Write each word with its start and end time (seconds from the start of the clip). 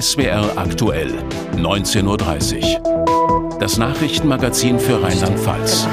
SWR 0.00 0.56
aktuell, 0.56 1.12
19.30 1.56 2.80
Uhr. 2.80 3.58
Das 3.58 3.76
Nachrichtenmagazin 3.76 4.78
für 4.78 5.02
Rheinland-Pfalz. 5.02 5.86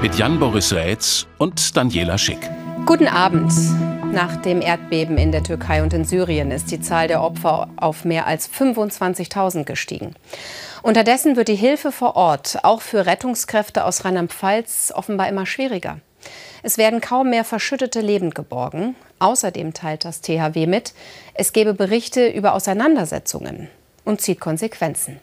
Mit 0.00 0.14
Jan-Boris 0.14 0.72
Rätz 0.72 1.26
und 1.36 1.76
Daniela 1.76 2.16
Schick. 2.16 2.38
Guten 2.86 3.08
Abend. 3.08 3.52
Nach 4.10 4.36
dem 4.36 4.62
Erdbeben 4.62 5.18
in 5.18 5.32
der 5.32 5.42
Türkei 5.42 5.82
und 5.82 5.92
in 5.92 6.04
Syrien 6.04 6.50
ist 6.50 6.70
die 6.70 6.80
Zahl 6.80 7.08
der 7.08 7.22
Opfer 7.22 7.68
auf 7.76 8.06
mehr 8.06 8.26
als 8.26 8.50
25.000 8.50 9.64
gestiegen. 9.64 10.14
Unterdessen 10.82 11.36
wird 11.36 11.48
die 11.48 11.56
Hilfe 11.56 11.92
vor 11.92 12.16
Ort 12.16 12.60
auch 12.62 12.80
für 12.80 13.04
Rettungskräfte 13.04 13.84
aus 13.84 14.06
Rheinland-Pfalz 14.06 14.92
offenbar 14.94 15.28
immer 15.28 15.44
schwieriger. 15.44 15.98
Es 16.62 16.78
werden 16.78 17.00
kaum 17.00 17.30
mehr 17.30 17.44
Verschüttete 17.44 18.00
lebend 18.00 18.34
geborgen. 18.34 18.96
Außerdem 19.18 19.72
teilt 19.72 20.04
das 20.04 20.20
THW 20.20 20.66
mit, 20.66 20.92
es 21.34 21.52
gebe 21.52 21.74
Berichte 21.74 22.28
über 22.28 22.54
Auseinandersetzungen 22.54 23.68
und 24.04 24.20
zieht 24.20 24.40
Konsequenzen. 24.40 25.20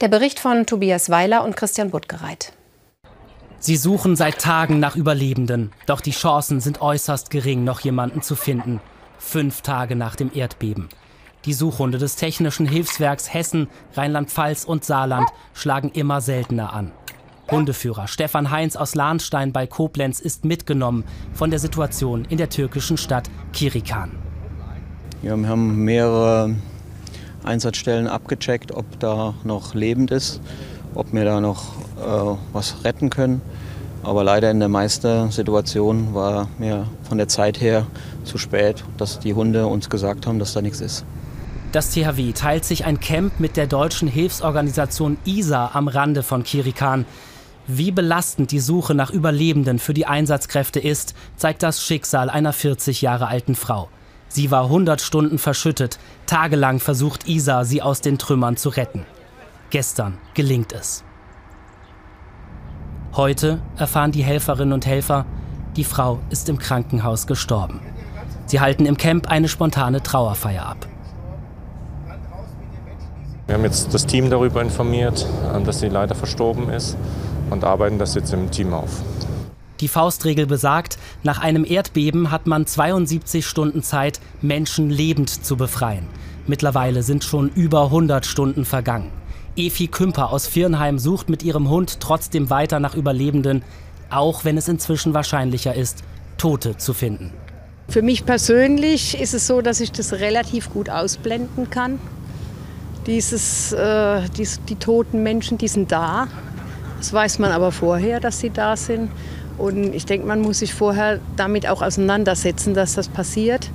Der 0.00 0.08
Bericht 0.08 0.40
von 0.40 0.66
Tobias 0.66 1.10
Weiler 1.10 1.44
und 1.44 1.56
Christian 1.56 1.90
Buttgereit. 1.90 2.52
Sie 3.60 3.76
suchen 3.76 4.14
seit 4.14 4.40
Tagen 4.40 4.78
nach 4.78 4.94
Überlebenden, 4.94 5.72
doch 5.86 6.02
die 6.02 6.10
Chancen 6.10 6.60
sind 6.60 6.82
äußerst 6.82 7.30
gering, 7.30 7.64
noch 7.64 7.80
jemanden 7.80 8.20
zu 8.20 8.36
finden. 8.36 8.80
Fünf 9.18 9.62
Tage 9.62 9.96
nach 9.96 10.16
dem 10.16 10.30
Erdbeben. 10.34 10.90
Die 11.46 11.54
Suchhunde 11.54 11.98
des 11.98 12.16
Technischen 12.16 12.66
Hilfswerks 12.66 13.32
Hessen, 13.32 13.68
Rheinland-Pfalz 13.94 14.64
und 14.64 14.84
Saarland 14.84 15.30
schlagen 15.54 15.90
immer 15.92 16.20
seltener 16.20 16.72
an. 16.72 16.92
Hundeführer 17.50 18.08
Stefan 18.08 18.50
Heinz 18.50 18.76
aus 18.76 18.94
Lahnstein 18.94 19.52
bei 19.52 19.66
Koblenz 19.66 20.20
ist 20.20 20.44
mitgenommen 20.44 21.04
von 21.32 21.50
der 21.50 21.58
Situation 21.58 22.24
in 22.24 22.38
der 22.38 22.48
türkischen 22.48 22.96
Stadt 22.96 23.30
Kirikan. 23.52 24.12
Ja, 25.22 25.36
wir 25.36 25.48
haben 25.48 25.84
mehrere 25.84 26.54
Einsatzstellen 27.44 28.06
abgecheckt, 28.06 28.72
ob 28.72 28.98
da 29.00 29.34
noch 29.44 29.74
lebend 29.74 30.10
ist, 30.10 30.40
ob 30.94 31.12
wir 31.12 31.24
da 31.24 31.40
noch 31.40 31.74
äh, 31.98 32.38
was 32.52 32.84
retten 32.84 33.10
können. 33.10 33.40
Aber 34.02 34.22
leider 34.22 34.50
in 34.50 34.60
der 34.60 34.68
meisten 34.68 35.30
Situation 35.30 36.14
war 36.14 36.48
mir 36.58 36.86
von 37.08 37.16
der 37.16 37.28
Zeit 37.28 37.60
her 37.60 37.86
zu 38.24 38.36
spät, 38.36 38.84
dass 38.98 39.18
die 39.18 39.32
Hunde 39.32 39.66
uns 39.66 39.88
gesagt 39.88 40.26
haben, 40.26 40.38
dass 40.38 40.52
da 40.52 40.60
nichts 40.60 40.80
ist. 40.80 41.06
Das 41.72 41.90
THW 41.90 42.32
teilt 42.32 42.64
sich 42.64 42.84
ein 42.84 43.00
Camp 43.00 43.40
mit 43.40 43.56
der 43.56 43.66
deutschen 43.66 44.06
Hilfsorganisation 44.06 45.16
ISA 45.24 45.70
am 45.72 45.88
Rande 45.88 46.22
von 46.22 46.44
Kirikan. 46.44 47.06
Wie 47.66 47.92
belastend 47.92 48.50
die 48.50 48.60
Suche 48.60 48.94
nach 48.94 49.10
Überlebenden 49.10 49.78
für 49.78 49.94
die 49.94 50.04
Einsatzkräfte 50.04 50.80
ist, 50.80 51.14
zeigt 51.36 51.62
das 51.62 51.82
Schicksal 51.82 52.28
einer 52.28 52.52
40 52.52 53.00
Jahre 53.00 53.28
alten 53.28 53.54
Frau. 53.54 53.88
Sie 54.28 54.50
war 54.50 54.64
100 54.64 55.00
Stunden 55.00 55.38
verschüttet. 55.38 55.98
Tagelang 56.26 56.78
versucht 56.78 57.26
Isa, 57.26 57.64
sie 57.64 57.80
aus 57.80 58.02
den 58.02 58.18
Trümmern 58.18 58.58
zu 58.58 58.68
retten. 58.68 59.06
Gestern 59.70 60.18
gelingt 60.34 60.72
es. 60.72 61.04
Heute 63.14 63.60
erfahren 63.78 64.12
die 64.12 64.24
Helferinnen 64.24 64.74
und 64.74 64.84
Helfer, 64.84 65.24
die 65.76 65.84
Frau 65.84 66.18
ist 66.28 66.50
im 66.50 66.58
Krankenhaus 66.58 67.26
gestorben. 67.26 67.80
Sie 68.44 68.60
halten 68.60 68.84
im 68.84 68.98
Camp 68.98 69.30
eine 69.30 69.48
spontane 69.48 70.02
Trauerfeier 70.02 70.66
ab. 70.66 70.86
Wir 73.46 73.54
haben 73.54 73.64
jetzt 73.64 73.94
das 73.94 74.04
Team 74.04 74.28
darüber 74.28 74.60
informiert, 74.60 75.26
äh, 75.54 75.62
dass 75.62 75.80
sie 75.80 75.88
leider 75.88 76.14
verstorben 76.14 76.70
ist 76.70 76.96
und 77.50 77.64
arbeiten 77.64 77.98
das 77.98 78.14
jetzt 78.14 78.32
im 78.32 78.50
Team 78.50 78.72
auf. 78.72 79.02
Die 79.80 79.88
Faustregel 79.88 80.46
besagt, 80.46 80.98
nach 81.24 81.40
einem 81.40 81.64
Erdbeben 81.64 82.30
hat 82.30 82.46
man 82.46 82.66
72 82.66 83.44
Stunden 83.44 83.82
Zeit, 83.82 84.20
Menschen 84.40 84.88
lebend 84.88 85.44
zu 85.44 85.56
befreien. 85.56 86.06
Mittlerweile 86.46 87.02
sind 87.02 87.24
schon 87.24 87.48
über 87.50 87.84
100 87.84 88.24
Stunden 88.24 88.64
vergangen. 88.64 89.10
Efi 89.56 89.88
Kümper 89.88 90.30
aus 90.30 90.54
Virnheim 90.54 90.98
sucht 90.98 91.28
mit 91.28 91.42
ihrem 91.42 91.68
Hund 91.68 92.00
trotzdem 92.00 92.50
weiter 92.50 92.80
nach 92.80 92.94
Überlebenden, 92.94 93.62
auch 94.10 94.44
wenn 94.44 94.56
es 94.56 94.68
inzwischen 94.68 95.14
wahrscheinlicher 95.14 95.74
ist, 95.74 96.04
Tote 96.38 96.76
zu 96.76 96.92
finden. 96.92 97.32
Für 97.88 98.02
mich 98.02 98.24
persönlich 98.24 99.20
ist 99.20 99.34
es 99.34 99.46
so, 99.46 99.60
dass 99.60 99.80
ich 99.80 99.92
das 99.92 100.14
relativ 100.14 100.72
gut 100.72 100.88
ausblenden 100.88 101.70
kann. 101.70 101.98
Dieses, 103.06 103.72
äh, 103.72 104.22
dies, 104.36 104.60
die 104.68 104.76
toten 104.76 105.22
Menschen, 105.22 105.58
die 105.58 105.68
sind 105.68 105.92
da. 105.92 106.26
Das 107.04 107.12
weiß 107.12 107.38
man 107.38 107.52
aber 107.52 107.70
vorher, 107.70 108.18
dass 108.18 108.40
sie 108.40 108.48
da 108.48 108.78
sind. 108.78 109.10
Und 109.58 109.94
ich 109.94 110.06
denke, 110.06 110.26
man 110.26 110.40
muss 110.40 110.60
sich 110.60 110.72
vorher 110.72 111.20
damit 111.36 111.68
auch 111.68 111.82
auseinandersetzen, 111.82 112.72
dass 112.72 112.94
das 112.94 113.08
passiert, 113.08 113.70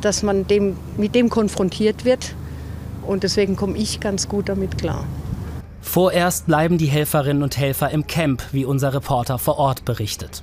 dass 0.00 0.22
man 0.22 0.46
dem, 0.46 0.78
mit 0.96 1.14
dem 1.14 1.28
konfrontiert 1.28 2.06
wird 2.06 2.34
und 3.06 3.24
deswegen 3.24 3.56
komme 3.56 3.76
ich 3.76 4.00
ganz 4.00 4.26
gut 4.26 4.48
damit 4.48 4.78
klar. 4.78 5.04
Vorerst 5.82 6.46
bleiben 6.46 6.78
die 6.78 6.86
Helferinnen 6.86 7.42
und 7.42 7.58
Helfer 7.58 7.90
im 7.90 8.06
Camp, 8.06 8.42
wie 8.52 8.64
unser 8.64 8.94
Reporter 8.94 9.38
vor 9.38 9.58
Ort 9.58 9.84
berichtet. 9.84 10.42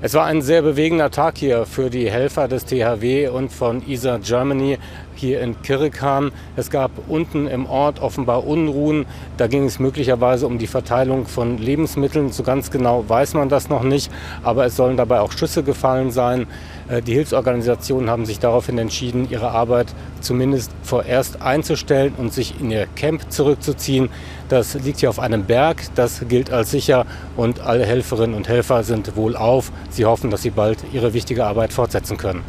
Es 0.00 0.14
war 0.14 0.26
ein 0.26 0.42
sehr 0.42 0.62
bewegender 0.62 1.10
Tag 1.10 1.38
hier 1.38 1.66
für 1.66 1.90
die 1.90 2.08
Helfer 2.08 2.46
des 2.46 2.64
THW 2.64 3.30
und 3.30 3.50
von 3.50 3.82
ISA 3.84 4.18
Germany 4.18 4.78
hier 5.16 5.40
in 5.40 5.60
Kirikhan. 5.60 6.30
Es 6.54 6.70
gab 6.70 6.92
unten 7.08 7.48
im 7.48 7.66
Ort 7.66 8.00
offenbar 8.00 8.46
Unruhen. 8.46 9.06
Da 9.38 9.48
ging 9.48 9.64
es 9.64 9.80
möglicherweise 9.80 10.46
um 10.46 10.58
die 10.58 10.68
Verteilung 10.68 11.26
von 11.26 11.58
Lebensmitteln. 11.58 12.30
So 12.30 12.44
ganz 12.44 12.70
genau 12.70 13.08
weiß 13.08 13.34
man 13.34 13.48
das 13.48 13.68
noch 13.70 13.82
nicht. 13.82 14.08
Aber 14.44 14.64
es 14.66 14.76
sollen 14.76 14.96
dabei 14.96 15.18
auch 15.18 15.32
Schüsse 15.32 15.64
gefallen 15.64 16.12
sein. 16.12 16.46
Äh, 16.88 17.02
die 17.02 17.14
Hilfsorganisationen 17.14 18.10
haben 18.10 18.26
sich 18.26 18.38
daraufhin 18.38 18.78
entschieden, 18.78 19.28
ihre 19.30 19.50
Arbeit 19.50 19.88
zumindest 20.20 20.72
vorerst 20.82 21.42
einzustellen 21.42 22.14
und 22.16 22.32
sich 22.32 22.60
in 22.60 22.70
ihr 22.70 22.86
Camp 22.96 23.30
zurückzuziehen. 23.30 24.08
Das 24.48 24.74
liegt 24.74 25.00
hier 25.00 25.10
auf 25.10 25.18
einem 25.18 25.44
Berg, 25.44 25.82
das 25.94 26.22
gilt 26.28 26.50
als 26.50 26.70
sicher 26.70 27.06
und 27.36 27.60
alle 27.60 27.84
Helferinnen 27.84 28.34
und 28.34 28.48
Helfer 28.48 28.82
sind 28.82 29.16
wohlauf. 29.16 29.70
Sie 29.90 30.04
hoffen, 30.04 30.30
dass 30.30 30.42
sie 30.42 30.50
bald 30.50 30.78
ihre 30.92 31.12
wichtige 31.12 31.44
Arbeit 31.44 31.72
fortsetzen 31.72 32.16
können. 32.16 32.42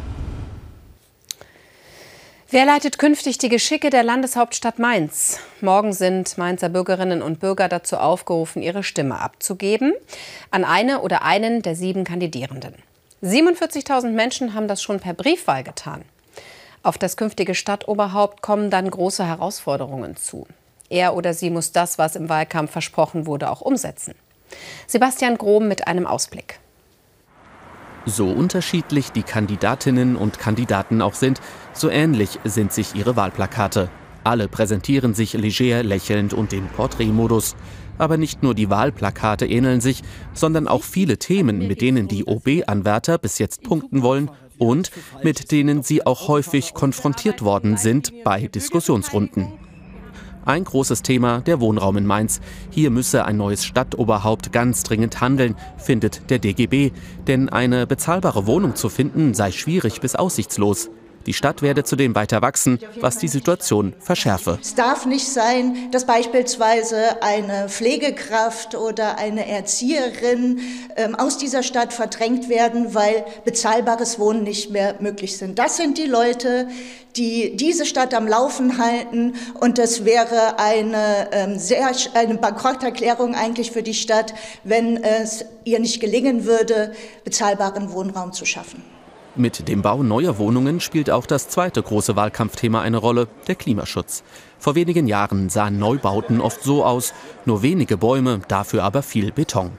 Wer 2.52 2.66
leitet 2.66 2.98
künftig 2.98 3.38
die 3.38 3.48
Geschicke 3.48 3.90
der 3.90 4.02
Landeshauptstadt 4.02 4.80
Mainz? 4.80 5.38
Morgen 5.60 5.92
sind 5.92 6.36
Mainzer 6.36 6.68
Bürgerinnen 6.68 7.22
und 7.22 7.38
Bürger 7.38 7.68
dazu 7.68 7.96
aufgerufen, 7.96 8.60
ihre 8.60 8.82
Stimme 8.82 9.20
abzugeben 9.20 9.92
an 10.50 10.64
eine 10.64 11.02
oder 11.02 11.22
einen 11.22 11.62
der 11.62 11.76
sieben 11.76 12.02
Kandidierenden. 12.02 12.74
47.000 13.22 14.12
Menschen 14.12 14.54
haben 14.54 14.66
das 14.66 14.82
schon 14.82 14.98
per 14.98 15.12
Briefwahl 15.12 15.62
getan. 15.62 16.02
Auf 16.82 16.96
das 16.96 17.18
künftige 17.18 17.54
Stadtoberhaupt 17.54 18.40
kommen 18.40 18.70
dann 18.70 18.90
große 18.90 19.26
Herausforderungen 19.26 20.16
zu. 20.16 20.46
Er 20.88 21.14
oder 21.14 21.34
sie 21.34 21.50
muss 21.50 21.72
das, 21.72 21.98
was 21.98 22.16
im 22.16 22.30
Wahlkampf 22.30 22.70
versprochen 22.70 23.26
wurde, 23.26 23.50
auch 23.50 23.60
umsetzen. 23.60 24.14
Sebastian 24.86 25.36
Grom 25.36 25.68
mit 25.68 25.86
einem 25.86 26.06
Ausblick. 26.06 26.58
So 28.06 28.28
unterschiedlich 28.28 29.12
die 29.12 29.22
Kandidatinnen 29.22 30.16
und 30.16 30.38
Kandidaten 30.38 31.02
auch 31.02 31.14
sind, 31.14 31.40
so 31.74 31.90
ähnlich 31.90 32.38
sind 32.44 32.72
sich 32.72 32.94
ihre 32.94 33.14
Wahlplakate. 33.14 33.90
Alle 34.24 34.48
präsentieren 34.48 35.14
sich 35.14 35.32
leger, 35.32 35.82
lächelnd 35.82 36.34
und 36.34 36.52
im 36.52 36.66
Porträtmodus. 36.68 37.56
Aber 37.98 38.16
nicht 38.16 38.42
nur 38.42 38.54
die 38.54 38.70
Wahlplakate 38.70 39.46
ähneln 39.46 39.80
sich, 39.80 40.02
sondern 40.32 40.68
auch 40.68 40.82
viele 40.82 41.18
Themen, 41.18 41.66
mit 41.66 41.80
denen 41.80 42.08
die 42.08 42.24
OB-Anwärter 42.24 43.18
bis 43.18 43.38
jetzt 43.38 43.62
punkten 43.62 44.02
wollen 44.02 44.30
und 44.58 44.90
mit 45.22 45.50
denen 45.52 45.82
sie 45.82 46.06
auch 46.06 46.28
häufig 46.28 46.74
konfrontiert 46.74 47.42
worden 47.42 47.76
sind 47.76 48.12
bei 48.24 48.46
Diskussionsrunden. 48.46 49.52
Ein 50.44 50.64
großes 50.64 51.02
Thema 51.02 51.40
der 51.40 51.60
Wohnraum 51.60 51.98
in 51.98 52.06
Mainz. 52.06 52.40
Hier 52.70 52.90
müsse 52.90 53.24
ein 53.24 53.36
neues 53.36 53.64
Stadtoberhaupt 53.64 54.52
ganz 54.52 54.82
dringend 54.82 55.20
handeln, 55.20 55.54
findet 55.76 56.30
der 56.30 56.38
DGB, 56.38 56.92
denn 57.26 57.50
eine 57.50 57.86
bezahlbare 57.86 58.46
Wohnung 58.46 58.74
zu 58.74 58.88
finden 58.88 59.34
sei 59.34 59.52
schwierig 59.52 60.00
bis 60.00 60.14
aussichtslos. 60.14 60.90
Die 61.26 61.34
Stadt 61.34 61.60
werde 61.60 61.84
zudem 61.84 62.14
weiter 62.14 62.40
wachsen, 62.40 62.78
was 63.00 63.18
die 63.18 63.28
Situation 63.28 63.92
verschärfe. 63.98 64.58
Es 64.60 64.74
darf 64.74 65.04
nicht 65.04 65.28
sein, 65.28 65.90
dass 65.90 66.06
beispielsweise 66.06 67.22
eine 67.22 67.68
Pflegekraft 67.68 68.74
oder 68.74 69.18
eine 69.18 69.46
Erzieherin 69.46 70.60
ähm, 70.96 71.14
aus 71.14 71.36
dieser 71.36 71.62
Stadt 71.62 71.92
verdrängt 71.92 72.48
werden, 72.48 72.94
weil 72.94 73.24
bezahlbares 73.44 74.18
Wohnen 74.18 74.44
nicht 74.44 74.70
mehr 74.70 74.96
möglich 75.00 75.36
sind. 75.36 75.58
Das 75.58 75.76
sind 75.76 75.98
die 75.98 76.06
Leute, 76.06 76.68
die 77.16 77.56
diese 77.56 77.86
Stadt 77.86 78.14
am 78.14 78.26
Laufen 78.26 78.78
halten. 78.78 79.34
Und 79.60 79.78
das 79.78 80.04
wäre 80.04 80.58
eine, 80.58 81.28
ähm, 81.32 81.58
sehr, 81.58 81.90
eine 82.14 82.34
Bankrotterklärung 82.36 83.34
eigentlich 83.34 83.72
für 83.72 83.82
die 83.82 83.94
Stadt, 83.94 84.34
wenn 84.64 85.02
es 85.02 85.44
ihr 85.64 85.80
nicht 85.80 86.00
gelingen 86.00 86.44
würde, 86.44 86.92
bezahlbaren 87.24 87.92
Wohnraum 87.92 88.32
zu 88.32 88.44
schaffen. 88.44 88.82
Mit 89.36 89.68
dem 89.68 89.80
Bau 89.80 90.02
neuer 90.02 90.38
Wohnungen 90.38 90.80
spielt 90.80 91.08
auch 91.08 91.24
das 91.24 91.48
zweite 91.48 91.80
große 91.80 92.16
Wahlkampfthema 92.16 92.80
eine 92.80 92.96
Rolle, 92.96 93.28
der 93.46 93.54
Klimaschutz. 93.54 94.24
Vor 94.58 94.74
wenigen 94.74 95.06
Jahren 95.06 95.48
sahen 95.48 95.78
Neubauten 95.78 96.40
oft 96.40 96.64
so 96.64 96.84
aus, 96.84 97.14
nur 97.44 97.62
wenige 97.62 97.96
Bäume, 97.96 98.40
dafür 98.48 98.82
aber 98.82 99.02
viel 99.02 99.30
Beton. 99.30 99.70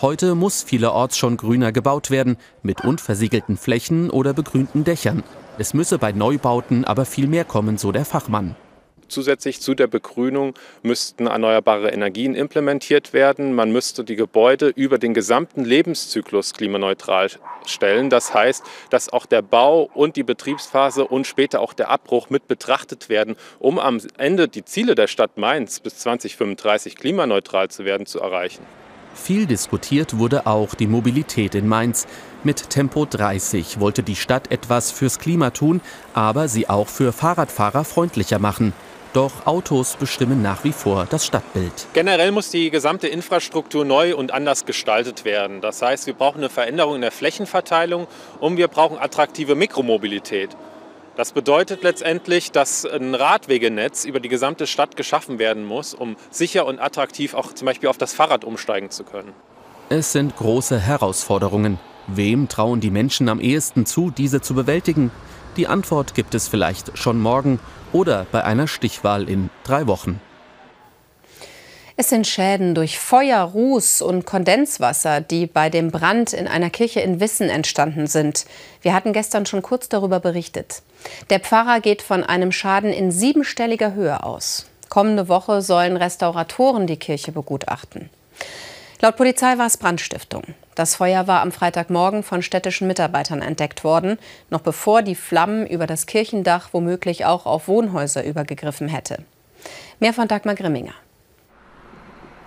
Heute 0.00 0.34
muss 0.34 0.64
vielerorts 0.64 1.16
schon 1.16 1.36
grüner 1.36 1.70
gebaut 1.70 2.10
werden, 2.10 2.36
mit 2.62 2.84
unversiegelten 2.84 3.56
Flächen 3.56 4.10
oder 4.10 4.32
begrünten 4.32 4.82
Dächern. 4.82 5.22
Es 5.58 5.74
müsse 5.74 5.98
bei 5.98 6.10
Neubauten 6.10 6.84
aber 6.84 7.04
viel 7.04 7.28
mehr 7.28 7.44
kommen, 7.44 7.78
so 7.78 7.92
der 7.92 8.04
Fachmann. 8.04 8.56
Zusätzlich 9.08 9.60
zu 9.60 9.74
der 9.74 9.86
Begrünung 9.86 10.54
müssten 10.82 11.26
erneuerbare 11.26 11.90
Energien 11.90 12.34
implementiert 12.34 13.12
werden. 13.12 13.54
Man 13.54 13.72
müsste 13.72 14.04
die 14.04 14.16
Gebäude 14.16 14.68
über 14.68 14.98
den 14.98 15.14
gesamten 15.14 15.64
Lebenszyklus 15.64 16.52
klimaneutral 16.52 17.30
stellen. 17.66 18.10
Das 18.10 18.34
heißt, 18.34 18.62
dass 18.90 19.12
auch 19.12 19.26
der 19.26 19.42
Bau 19.42 19.90
und 19.94 20.16
die 20.16 20.22
Betriebsphase 20.22 21.06
und 21.06 21.26
später 21.26 21.60
auch 21.60 21.72
der 21.72 21.90
Abbruch 21.90 22.30
mit 22.30 22.48
betrachtet 22.48 23.08
werden, 23.08 23.36
um 23.58 23.78
am 23.78 24.00
Ende 24.18 24.48
die 24.48 24.64
Ziele 24.64 24.94
der 24.94 25.06
Stadt 25.06 25.38
Mainz 25.38 25.80
bis 25.80 25.98
2035 25.98 26.96
klimaneutral 26.96 27.68
zu 27.68 27.84
werden, 27.84 28.06
zu 28.06 28.20
erreichen. 28.20 28.64
Viel 29.14 29.46
diskutiert 29.46 30.18
wurde 30.18 30.46
auch 30.46 30.74
die 30.74 30.86
Mobilität 30.86 31.54
in 31.54 31.66
Mainz. 31.66 32.06
Mit 32.44 32.70
Tempo 32.70 33.04
30 33.04 33.80
wollte 33.80 34.02
die 34.02 34.16
Stadt 34.16 34.50
etwas 34.50 34.92
fürs 34.92 35.18
Klima 35.18 35.50
tun, 35.50 35.80
aber 36.14 36.48
sie 36.48 36.68
auch 36.68 36.88
für 36.88 37.12
Fahrradfahrer 37.12 37.84
freundlicher 37.84 38.38
machen. 38.38 38.72
Doch 39.18 39.46
Autos 39.46 39.96
bestimmen 39.96 40.42
nach 40.42 40.62
wie 40.62 40.70
vor 40.70 41.04
das 41.10 41.26
Stadtbild. 41.26 41.88
Generell 41.92 42.30
muss 42.30 42.50
die 42.50 42.70
gesamte 42.70 43.08
Infrastruktur 43.08 43.84
neu 43.84 44.14
und 44.14 44.30
anders 44.30 44.64
gestaltet 44.64 45.24
werden. 45.24 45.60
Das 45.60 45.82
heißt, 45.82 46.06
wir 46.06 46.14
brauchen 46.14 46.38
eine 46.38 46.48
Veränderung 46.48 46.94
in 46.94 47.00
der 47.00 47.10
Flächenverteilung 47.10 48.06
und 48.38 48.58
wir 48.58 48.68
brauchen 48.68 48.96
attraktive 48.96 49.56
Mikromobilität. 49.56 50.50
Das 51.16 51.32
bedeutet 51.32 51.82
letztendlich, 51.82 52.52
dass 52.52 52.86
ein 52.86 53.16
Radwegenetz 53.16 54.04
über 54.04 54.20
die 54.20 54.28
gesamte 54.28 54.68
Stadt 54.68 54.96
geschaffen 54.96 55.40
werden 55.40 55.64
muss, 55.64 55.94
um 55.94 56.14
sicher 56.30 56.64
und 56.64 56.78
attraktiv 56.78 57.34
auch 57.34 57.52
zum 57.52 57.66
Beispiel 57.66 57.88
auf 57.88 57.98
das 57.98 58.14
Fahrrad 58.14 58.44
umsteigen 58.44 58.92
zu 58.92 59.02
können. 59.02 59.32
Es 59.88 60.12
sind 60.12 60.36
große 60.36 60.78
Herausforderungen. 60.78 61.80
Wem 62.06 62.46
trauen 62.46 62.78
die 62.78 62.92
Menschen 62.92 63.28
am 63.28 63.40
ehesten 63.40 63.84
zu, 63.84 64.12
diese 64.12 64.42
zu 64.42 64.54
bewältigen? 64.54 65.10
Die 65.56 65.66
Antwort 65.66 66.14
gibt 66.14 66.36
es 66.36 66.46
vielleicht 66.46 66.96
schon 66.96 67.18
morgen 67.18 67.58
oder 67.92 68.26
bei 68.30 68.44
einer 68.44 68.66
Stichwahl 68.66 69.28
in 69.28 69.50
drei 69.64 69.86
Wochen. 69.86 70.20
Es 72.00 72.10
sind 72.10 72.28
Schäden 72.28 72.76
durch 72.76 72.96
Feuer, 72.96 73.42
Ruß 73.42 74.02
und 74.02 74.24
Kondenswasser, 74.24 75.20
die 75.20 75.48
bei 75.48 75.68
dem 75.68 75.90
Brand 75.90 76.32
in 76.32 76.46
einer 76.46 76.70
Kirche 76.70 77.00
in 77.00 77.18
Wissen 77.18 77.50
entstanden 77.50 78.06
sind. 78.06 78.46
Wir 78.82 78.94
hatten 78.94 79.12
gestern 79.12 79.46
schon 79.46 79.62
kurz 79.62 79.88
darüber 79.88 80.20
berichtet. 80.20 80.82
Der 81.28 81.40
Pfarrer 81.40 81.80
geht 81.80 82.02
von 82.02 82.22
einem 82.22 82.52
Schaden 82.52 82.92
in 82.92 83.10
siebenstelliger 83.10 83.94
Höhe 83.94 84.22
aus. 84.22 84.66
Kommende 84.88 85.28
Woche 85.28 85.60
sollen 85.60 85.96
Restauratoren 85.96 86.86
die 86.86 86.98
Kirche 86.98 87.32
begutachten. 87.32 88.10
Laut 89.00 89.16
Polizei 89.16 89.56
war 89.58 89.66
es 89.66 89.76
Brandstiftung. 89.76 90.42
Das 90.74 90.96
Feuer 90.96 91.28
war 91.28 91.40
am 91.42 91.52
Freitagmorgen 91.52 92.24
von 92.24 92.42
städtischen 92.42 92.88
Mitarbeitern 92.88 93.42
entdeckt 93.42 93.84
worden, 93.84 94.18
noch 94.50 94.60
bevor 94.60 95.02
die 95.02 95.14
Flammen 95.14 95.68
über 95.68 95.86
das 95.86 96.06
Kirchendach 96.06 96.70
womöglich 96.72 97.24
auch 97.24 97.46
auf 97.46 97.68
Wohnhäuser 97.68 98.24
übergegriffen 98.24 98.88
hätte. 98.88 99.22
Mehr 100.00 100.12
von 100.12 100.26
Dagmar 100.26 100.56
Grimminger. 100.56 100.94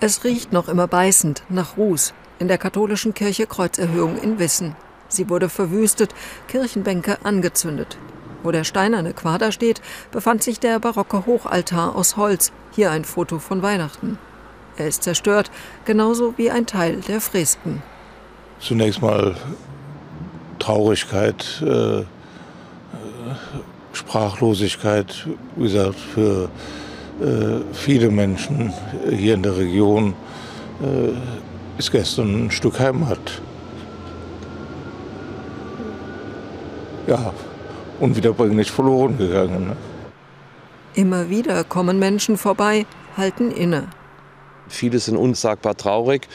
Es 0.02 0.26
riecht 0.26 0.52
noch 0.52 0.68
immer 0.68 0.88
beißend 0.88 1.44
nach 1.48 1.78
Ruß 1.78 2.14
in 2.40 2.50
der 2.50 2.58
katholischen 2.58 3.14
Kirche 3.14 3.48
Kreuzerhöhung 3.48 4.18
in 4.22 4.38
Wissen. 4.38 4.76
Sie 5.08 5.30
wurde 5.30 5.48
verwüstet, 5.48 6.14
Kirchenbänke 6.50 7.20
angezündet. 7.24 7.98
Wo 8.44 8.52
der 8.52 8.64
steinerne 8.66 9.14
Quader 9.14 9.54
steht, 9.54 9.82
befand 10.12 10.44
sich 10.44 10.60
der 10.60 10.80
barocke 10.80 11.26
Hochaltar 11.26 11.96
aus 11.96 12.18
Holz. 12.18 12.52
Hier 12.72 12.92
ein 12.92 13.06
Foto 13.06 13.40
von 13.40 13.62
Weihnachten. 13.62 14.18
Er 14.78 14.88
ist 14.88 15.04
zerstört, 15.04 15.52
genauso 15.86 16.34
wie 16.38 16.50
ein 16.52 16.66
Teil 16.66 17.02
der 17.08 17.22
Fresken 17.22 17.82
zunächst 18.62 19.02
mal 19.02 19.36
Traurigkeit, 20.60 21.62
äh, 21.66 22.04
Sprachlosigkeit, 23.94 25.28
wie 25.56 25.64
gesagt, 25.64 25.96
für 25.96 26.50
äh, 27.20 27.62
viele 27.74 28.10
Menschen 28.10 28.72
hier 29.10 29.34
in 29.34 29.44
der 29.44 29.58
Region 29.58 30.14
äh, 30.82 31.12
ist 31.78 31.92
gestern 31.92 32.46
ein 32.46 32.52
Stück 32.52 32.80
Heimat. 32.80 33.42
Ja, 37.08 37.34
unwiederbringlich 38.00 38.72
verloren 38.72 39.18
gegangen. 39.18 39.68
Ne? 39.70 39.76
Immer 40.94 41.30
wieder 41.30 41.64
kommen 41.64 42.00
Menschen 42.00 42.38
vorbei, 42.38 42.86
halten 43.18 43.52
inne. 43.52 43.88
Viele 44.72 45.00
sind 45.00 45.18
unsagbar 45.18 45.78
traurig 45.78 46.28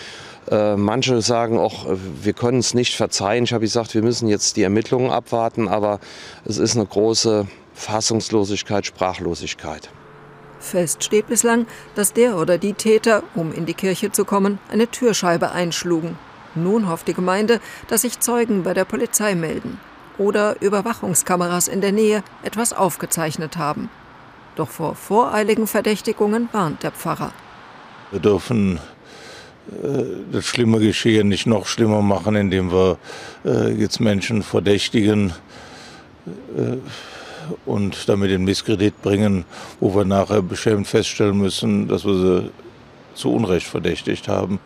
äh, 0.50 0.76
manche 0.76 1.20
sagen 1.22 1.58
auch, 1.58 1.86
wir 1.88 2.32
können 2.32 2.58
es 2.58 2.74
nicht 2.74 2.94
verzeihen. 2.94 3.44
Ich 3.44 3.52
habe 3.52 3.62
gesagt, 3.62 3.94
wir 3.94 4.02
müssen 4.02 4.28
jetzt 4.28 4.56
die 4.56 4.62
Ermittlungen 4.62 5.10
abwarten, 5.10 5.68
aber 5.68 5.98
es 6.44 6.58
ist 6.58 6.76
eine 6.76 6.86
große 6.86 7.46
Fassungslosigkeit, 7.74 8.86
Sprachlosigkeit. 8.86 9.90
Fest 10.60 11.04
steht 11.04 11.26
bislang, 11.26 11.66
dass 11.94 12.12
der 12.12 12.36
oder 12.36 12.58
die 12.58 12.72
Täter, 12.72 13.22
um 13.34 13.52
in 13.52 13.66
die 13.66 13.74
Kirche 13.74 14.12
zu 14.12 14.24
kommen, 14.24 14.58
eine 14.70 14.88
Türscheibe 14.88 15.50
einschlugen. 15.52 16.18
Nun 16.54 16.88
hofft 16.88 17.08
die 17.08 17.14
Gemeinde, 17.14 17.60
dass 17.88 18.02
sich 18.02 18.20
Zeugen 18.20 18.62
bei 18.62 18.72
der 18.72 18.86
Polizei 18.86 19.34
melden 19.34 19.78
oder 20.16 20.60
Überwachungskameras 20.62 21.68
in 21.68 21.82
der 21.82 21.92
Nähe 21.92 22.22
etwas 22.42 22.72
aufgezeichnet 22.72 23.58
haben. 23.58 23.90
Doch 24.54 24.70
vor 24.70 24.94
voreiligen 24.94 25.66
Verdächtigungen 25.66 26.48
warnt 26.52 26.82
der 26.82 26.92
Pfarrer. 26.92 27.32
Wir 28.10 28.20
dürfen 28.20 28.78
äh, 29.68 30.04
das 30.32 30.44
schlimme 30.44 30.78
Geschehen 30.78 31.28
nicht 31.28 31.46
noch 31.46 31.66
schlimmer 31.66 32.02
machen, 32.02 32.36
indem 32.36 32.70
wir 32.70 32.98
äh, 33.44 33.72
jetzt 33.72 34.00
Menschen 34.00 34.42
verdächtigen 34.42 35.32
äh, 36.56 36.76
und 37.64 38.08
damit 38.08 38.30
in 38.30 38.44
Misskredit 38.44 39.00
bringen, 39.02 39.44
wo 39.80 39.94
wir 39.94 40.04
nachher 40.04 40.42
beschämt 40.42 40.86
feststellen 40.86 41.38
müssen, 41.38 41.88
dass 41.88 42.04
wir 42.04 42.14
sie 42.14 42.50
zu 43.14 43.32
Unrecht 43.32 43.66
verdächtigt 43.66 44.28
haben. 44.28 44.58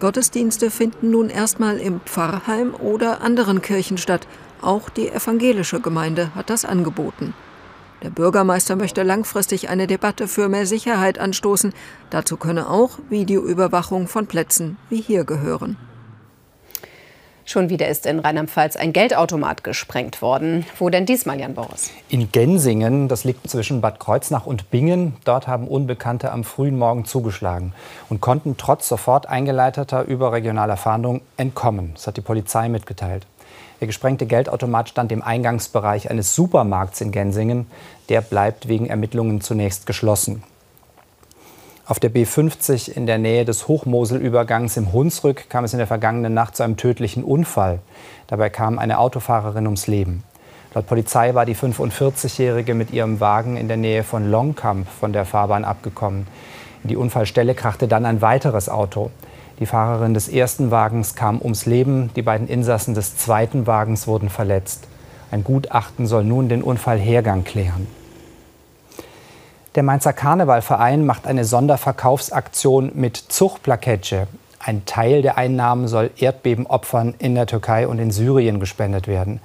Gottesdienste 0.00 0.70
finden 0.70 1.10
nun 1.10 1.28
erstmal 1.28 1.78
im 1.78 2.00
Pfarrheim 2.00 2.74
oder 2.74 3.20
anderen 3.20 3.60
Kirchen 3.62 3.98
statt. 3.98 4.28
Auch 4.62 4.88
die 4.90 5.08
evangelische 5.08 5.80
Gemeinde 5.80 6.34
hat 6.34 6.50
das 6.50 6.64
angeboten. 6.64 7.34
Der 8.02 8.10
Bürgermeister 8.10 8.76
möchte 8.76 9.02
langfristig 9.02 9.68
eine 9.68 9.86
Debatte 9.86 10.28
für 10.28 10.48
mehr 10.48 10.66
Sicherheit 10.66 11.18
anstoßen. 11.18 11.72
Dazu 12.10 12.36
könne 12.36 12.70
auch 12.70 12.98
Videoüberwachung 13.10 14.06
von 14.06 14.26
Plätzen 14.26 14.76
wie 14.88 15.00
hier 15.00 15.24
gehören. 15.24 15.76
Schon 17.44 17.70
wieder 17.70 17.88
ist 17.88 18.04
in 18.04 18.18
Rheinland-Pfalz 18.18 18.76
ein 18.76 18.92
Geldautomat 18.92 19.64
gesprengt 19.64 20.20
worden. 20.20 20.66
Wo 20.78 20.90
denn 20.90 21.06
diesmal, 21.06 21.40
Jan 21.40 21.54
Boris? 21.54 21.90
In 22.10 22.30
Gensingen, 22.30 23.08
das 23.08 23.24
liegt 23.24 23.48
zwischen 23.48 23.80
Bad 23.80 23.98
Kreuznach 23.98 24.44
und 24.44 24.70
Bingen. 24.70 25.16
Dort 25.24 25.48
haben 25.48 25.66
Unbekannte 25.66 26.30
am 26.30 26.44
frühen 26.44 26.76
Morgen 26.76 27.06
zugeschlagen 27.06 27.72
und 28.10 28.20
konnten 28.20 28.58
trotz 28.58 28.86
sofort 28.86 29.30
eingeleiteter 29.30 30.04
überregionaler 30.04 30.76
Fahndung 30.76 31.22
entkommen. 31.38 31.92
Das 31.94 32.06
hat 32.06 32.18
die 32.18 32.20
Polizei 32.20 32.68
mitgeteilt. 32.68 33.26
Der 33.80 33.86
gesprengte 33.86 34.26
Geldautomat 34.26 34.88
stand 34.88 35.12
im 35.12 35.22
Eingangsbereich 35.22 36.10
eines 36.10 36.34
Supermarkts 36.34 37.00
in 37.00 37.12
Gensingen. 37.12 37.66
Der 38.08 38.20
bleibt 38.20 38.68
wegen 38.68 38.86
Ermittlungen 38.86 39.40
zunächst 39.40 39.86
geschlossen. 39.86 40.42
Auf 41.86 41.98
der 41.98 42.12
B50 42.12 42.92
in 42.92 43.06
der 43.06 43.16
Nähe 43.16 43.44
des 43.46 43.66
Hochmoselübergangs 43.66 44.76
im 44.76 44.92
Hunsrück 44.92 45.48
kam 45.48 45.64
es 45.64 45.72
in 45.72 45.78
der 45.78 45.86
vergangenen 45.86 46.34
Nacht 46.34 46.56
zu 46.56 46.62
einem 46.62 46.76
tödlichen 46.76 47.24
Unfall. 47.24 47.78
Dabei 48.26 48.50
kam 48.50 48.78
eine 48.78 48.98
Autofahrerin 48.98 49.64
ums 49.66 49.86
Leben. 49.86 50.22
Laut 50.74 50.86
Polizei 50.86 51.34
war 51.34 51.46
die 51.46 51.56
45-Jährige 51.56 52.74
mit 52.74 52.90
ihrem 52.90 53.20
Wagen 53.20 53.56
in 53.56 53.68
der 53.68 53.78
Nähe 53.78 54.02
von 54.02 54.30
Longkamp 54.30 54.86
von 54.86 55.14
der 55.14 55.24
Fahrbahn 55.24 55.64
abgekommen. 55.64 56.26
In 56.82 56.90
die 56.90 56.96
Unfallstelle 56.96 57.54
krachte 57.54 57.88
dann 57.88 58.04
ein 58.04 58.20
weiteres 58.20 58.68
Auto. 58.68 59.10
Die 59.58 59.66
Fahrerin 59.66 60.14
des 60.14 60.28
ersten 60.28 60.70
Wagens 60.70 61.16
kam 61.16 61.40
ums 61.42 61.66
Leben, 61.66 62.10
die 62.14 62.22
beiden 62.22 62.46
Insassen 62.46 62.94
des 62.94 63.16
zweiten 63.16 63.66
Wagens 63.66 64.06
wurden 64.06 64.28
verletzt. 64.28 64.86
Ein 65.30 65.42
Gutachten 65.42 66.06
soll 66.06 66.24
nun 66.24 66.48
den 66.48 66.62
Unfallhergang 66.62 67.44
klären. 67.44 67.88
Der 69.74 69.82
Mainzer 69.82 70.12
Karnevalverein 70.12 71.04
macht 71.04 71.26
eine 71.26 71.44
Sonderverkaufsaktion 71.44 72.92
mit 72.94 73.16
Zugplakette. 73.16 74.28
Ein 74.60 74.84
Teil 74.86 75.22
der 75.22 75.38
Einnahmen 75.38 75.88
soll 75.88 76.10
Erdbebenopfern 76.16 77.14
in 77.18 77.34
der 77.34 77.46
Türkei 77.46 77.86
und 77.86 77.98
in 77.98 78.10
Syrien 78.10 78.60
gespendet 78.60 79.08
werden. 79.08 79.40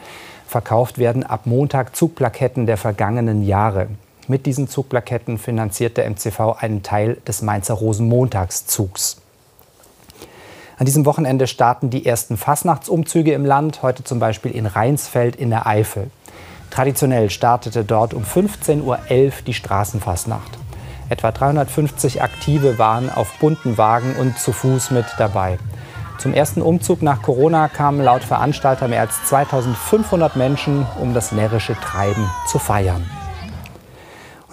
Verkauft 0.48 1.00
werden 1.00 1.24
ab 1.24 1.41
Montag 1.46 1.96
Zugplaketten 1.96 2.65
der 2.65 2.77
vergangenen 2.77 3.43
Jahre. 3.43 3.88
Mit 4.27 4.46
diesen 4.46 4.67
Zugplaketten 4.67 5.38
finanziert 5.38 5.98
der 5.98 6.10
MCV 6.10 6.55
einen 6.60 6.84
Teil 6.84 7.17
des 7.27 7.41
Mainzer 7.41 7.74
Rosenmontagszugs. 7.74 9.23
An 10.77 10.86
diesem 10.86 11.06
Wochenende 11.06 11.48
starten 11.48 11.89
die 11.89 12.06
ersten 12.06 12.36
Fastnachtsumzüge 12.36 13.34
im 13.34 13.46
Land, 13.46 13.84
heute 13.84 14.03
zum 14.03 14.20
Beispiel 14.20 14.51
in 14.51 14.65
Rheinsfeld 14.65 15.36
in 15.36 15.50
der 15.50 15.68
Eifel. 15.68 16.10
Traditionell 16.72 17.30
startete 17.30 17.84
dort 17.84 18.15
um 18.15 18.24
15.11 18.24 18.82
Uhr 18.82 19.00
die 19.46 19.53
Straßenfastnacht. 19.53 20.58
Etwa 21.10 21.32
350 21.32 22.24
Aktive 22.24 22.80
waren 22.80 23.12
auf 23.12 23.38
bunten 23.39 23.77
Wagen 23.77 24.15
und 24.20 24.39
zu 24.39 24.51
Fuß 24.51 24.89
mit 24.89 25.06
dabei. 25.20 25.60
Zum 26.18 26.34
ersten 26.34 26.62
Umzug 26.62 27.03
nach 27.03 27.22
Corona 27.22 27.68
kamen 27.68 28.01
laut 28.01 28.24
Veranstalter 28.24 28.88
mehr 28.88 29.01
als 29.01 29.24
2500 29.25 30.36
Menschen, 30.36 30.88
um 31.00 31.13
das 31.13 31.32
närrische 31.32 31.75
Treiben 31.75 32.27
zu 32.48 32.58
feiern. 32.58 33.08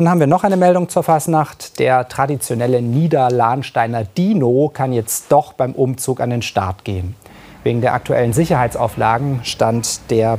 Und 0.01 0.05
dann 0.07 0.13
haben 0.13 0.21
wir 0.21 0.27
noch 0.27 0.45
eine 0.45 0.57
Meldung 0.57 0.89
zur 0.89 1.03
Fasnacht. 1.03 1.79
Der 1.79 2.09
traditionelle 2.09 2.81
Niederlahnsteiner 2.81 4.05
Dino 4.05 4.71
kann 4.73 4.95
jetzt 4.95 5.31
doch 5.31 5.53
beim 5.53 5.73
Umzug 5.73 6.23
an 6.23 6.31
den 6.31 6.41
Start 6.41 6.87
gehen. 6.87 7.17
Wegen 7.65 7.83
der 7.83 7.93
aktuellen 7.93 8.33
Sicherheitsauflagen 8.33 9.41
stand 9.43 10.01
der 10.09 10.39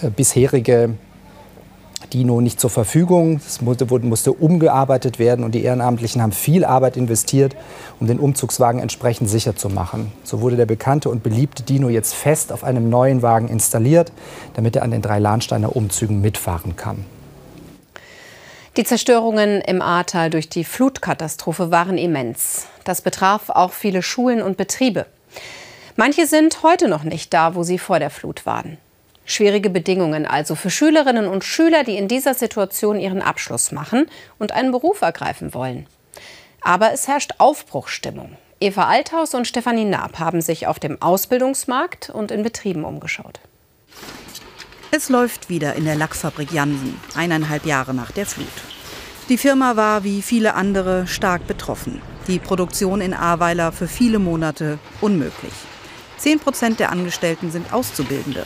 äh, 0.00 0.08
bisherige 0.08 0.94
Dino 2.14 2.40
nicht 2.40 2.58
zur 2.60 2.70
Verfügung. 2.70 3.42
Es 3.46 3.60
musste, 3.60 3.84
musste 3.84 4.32
umgearbeitet 4.32 5.18
werden 5.18 5.44
und 5.44 5.54
die 5.54 5.64
Ehrenamtlichen 5.64 6.22
haben 6.22 6.32
viel 6.32 6.64
Arbeit 6.64 6.96
investiert, 6.96 7.54
um 8.00 8.06
den 8.06 8.18
Umzugswagen 8.18 8.80
entsprechend 8.80 9.28
sicher 9.28 9.54
zu 9.54 9.68
machen. 9.68 10.12
So 10.24 10.40
wurde 10.40 10.56
der 10.56 10.64
bekannte 10.64 11.10
und 11.10 11.22
beliebte 11.22 11.62
Dino 11.62 11.90
jetzt 11.90 12.14
fest 12.14 12.50
auf 12.50 12.64
einem 12.64 12.88
neuen 12.88 13.20
Wagen 13.20 13.48
installiert, 13.48 14.12
damit 14.54 14.76
er 14.76 14.82
an 14.82 14.92
den 14.92 15.02
drei 15.02 15.18
Lahnsteiner 15.18 15.76
Umzügen 15.76 16.22
mitfahren 16.22 16.74
kann. 16.74 17.04
Die 18.78 18.84
Zerstörungen 18.84 19.60
im 19.60 19.82
Ahrtal 19.82 20.30
durch 20.30 20.48
die 20.48 20.64
Flutkatastrophe 20.64 21.70
waren 21.70 21.98
immens. 21.98 22.68
Das 22.84 23.02
betraf 23.02 23.50
auch 23.50 23.72
viele 23.74 24.02
Schulen 24.02 24.40
und 24.40 24.56
Betriebe. 24.56 25.04
Manche 25.96 26.26
sind 26.26 26.62
heute 26.62 26.88
noch 26.88 27.02
nicht 27.02 27.34
da, 27.34 27.54
wo 27.54 27.64
sie 27.64 27.76
vor 27.76 27.98
der 27.98 28.08
Flut 28.08 28.46
waren. 28.46 28.78
Schwierige 29.26 29.68
Bedingungen 29.68 30.24
also 30.24 30.54
für 30.54 30.70
Schülerinnen 30.70 31.26
und 31.26 31.44
Schüler, 31.44 31.84
die 31.84 31.98
in 31.98 32.08
dieser 32.08 32.32
Situation 32.32 32.98
ihren 32.98 33.20
Abschluss 33.20 33.72
machen 33.72 34.08
und 34.38 34.52
einen 34.52 34.72
Beruf 34.72 35.02
ergreifen 35.02 35.52
wollen. 35.52 35.86
Aber 36.62 36.94
es 36.94 37.06
herrscht 37.06 37.34
Aufbruchsstimmung. 37.36 38.38
Eva 38.58 38.86
Althaus 38.86 39.34
und 39.34 39.46
Stefanie 39.46 39.84
Naab 39.84 40.18
haben 40.18 40.40
sich 40.40 40.66
auf 40.66 40.78
dem 40.78 41.00
Ausbildungsmarkt 41.02 42.08
und 42.08 42.30
in 42.30 42.42
Betrieben 42.42 42.84
umgeschaut. 42.84 43.38
Es 44.94 45.08
läuft 45.08 45.48
wieder 45.48 45.74
in 45.74 45.86
der 45.86 45.94
Lackfabrik 45.94 46.52
Jansen, 46.52 47.00
eineinhalb 47.14 47.64
Jahre 47.64 47.94
nach 47.94 48.10
der 48.10 48.26
Flut. 48.26 48.46
Die 49.30 49.38
Firma 49.38 49.74
war 49.74 50.04
wie 50.04 50.20
viele 50.20 50.52
andere 50.52 51.06
stark 51.06 51.46
betroffen. 51.46 52.02
Die 52.26 52.38
Produktion 52.38 53.00
in 53.00 53.14
Ahrweiler 53.14 53.72
für 53.72 53.88
viele 53.88 54.18
Monate 54.18 54.78
unmöglich. 55.00 55.54
Zehn 56.18 56.38
Prozent 56.38 56.78
der 56.78 56.92
Angestellten 56.92 57.50
sind 57.50 57.72
Auszubildende. 57.72 58.44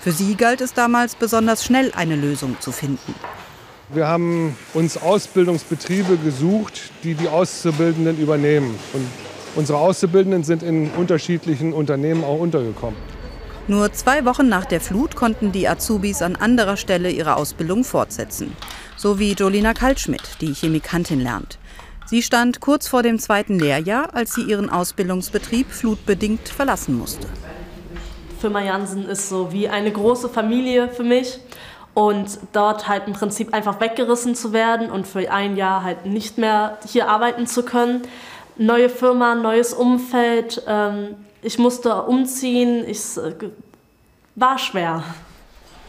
Für 0.00 0.12
sie 0.12 0.36
galt 0.36 0.60
es 0.60 0.72
damals 0.72 1.16
besonders 1.16 1.64
schnell 1.64 1.90
eine 1.96 2.14
Lösung 2.14 2.60
zu 2.60 2.70
finden. 2.70 3.16
Wir 3.88 4.06
haben 4.06 4.56
uns 4.74 4.98
Ausbildungsbetriebe 4.98 6.16
gesucht, 6.18 6.92
die 7.02 7.14
die 7.14 7.26
Auszubildenden 7.26 8.20
übernehmen. 8.20 8.78
Und 8.92 9.04
unsere 9.56 9.80
Auszubildenden 9.80 10.44
sind 10.44 10.62
in 10.62 10.92
unterschiedlichen 10.92 11.72
Unternehmen 11.72 12.22
auch 12.22 12.38
untergekommen. 12.38 13.17
Nur 13.68 13.92
zwei 13.92 14.24
Wochen 14.24 14.48
nach 14.48 14.64
der 14.64 14.80
Flut 14.80 15.14
konnten 15.14 15.52
die 15.52 15.68
Azubis 15.68 16.22
an 16.22 16.36
anderer 16.36 16.78
Stelle 16.78 17.10
ihre 17.10 17.36
Ausbildung 17.36 17.84
fortsetzen. 17.84 18.56
So 18.96 19.18
wie 19.18 19.32
Jolina 19.32 19.74
Kaltschmidt, 19.74 20.40
die 20.40 20.54
Chemikantin 20.54 21.20
lernt. 21.20 21.58
Sie 22.06 22.22
stand 22.22 22.60
kurz 22.60 22.88
vor 22.88 23.02
dem 23.02 23.18
zweiten 23.18 23.58
Lehrjahr, 23.58 24.14
als 24.14 24.32
sie 24.32 24.40
ihren 24.40 24.70
Ausbildungsbetrieb 24.70 25.70
flutbedingt 25.70 26.48
verlassen 26.48 26.96
musste. 26.96 27.28
Firma 28.40 28.62
Jansen 28.62 29.06
ist 29.06 29.28
so 29.28 29.52
wie 29.52 29.68
eine 29.68 29.92
große 29.92 30.30
Familie 30.30 30.88
für 30.88 31.04
mich. 31.04 31.38
Und 31.92 32.38
dort 32.54 32.88
halt 32.88 33.06
im 33.06 33.12
Prinzip 33.12 33.52
einfach 33.52 33.80
weggerissen 33.80 34.34
zu 34.34 34.54
werden 34.54 34.90
und 34.90 35.06
für 35.06 35.30
ein 35.30 35.56
Jahr 35.56 35.82
halt 35.82 36.06
nicht 36.06 36.38
mehr 36.38 36.78
hier 36.86 37.08
arbeiten 37.10 37.46
zu 37.46 37.64
können. 37.64 38.02
Neue 38.56 38.88
Firma, 38.88 39.34
neues 39.34 39.74
Umfeld. 39.74 40.62
Ähm, 40.66 41.16
ich 41.42 41.58
musste 41.58 42.02
umziehen. 42.02 42.84
Es 42.88 43.16
äh, 43.16 43.34
war 44.34 44.58
schwer. 44.58 45.04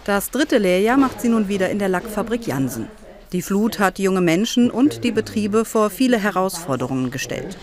Das 0.05 0.31
dritte 0.31 0.57
Lehrjahr 0.57 0.97
macht 0.97 1.21
sie 1.21 1.29
nun 1.29 1.47
wieder 1.47 1.69
in 1.69 1.79
der 1.79 1.89
Lackfabrik 1.89 2.47
Jansen. 2.47 2.87
Die 3.31 3.43
Flut 3.43 3.77
hat 3.77 3.99
junge 3.99 4.21
Menschen 4.21 4.71
und 4.71 5.03
die 5.03 5.11
Betriebe 5.11 5.65
vor 5.65 5.91
viele 5.91 6.17
Herausforderungen 6.17 7.11
gestellt. 7.11 7.57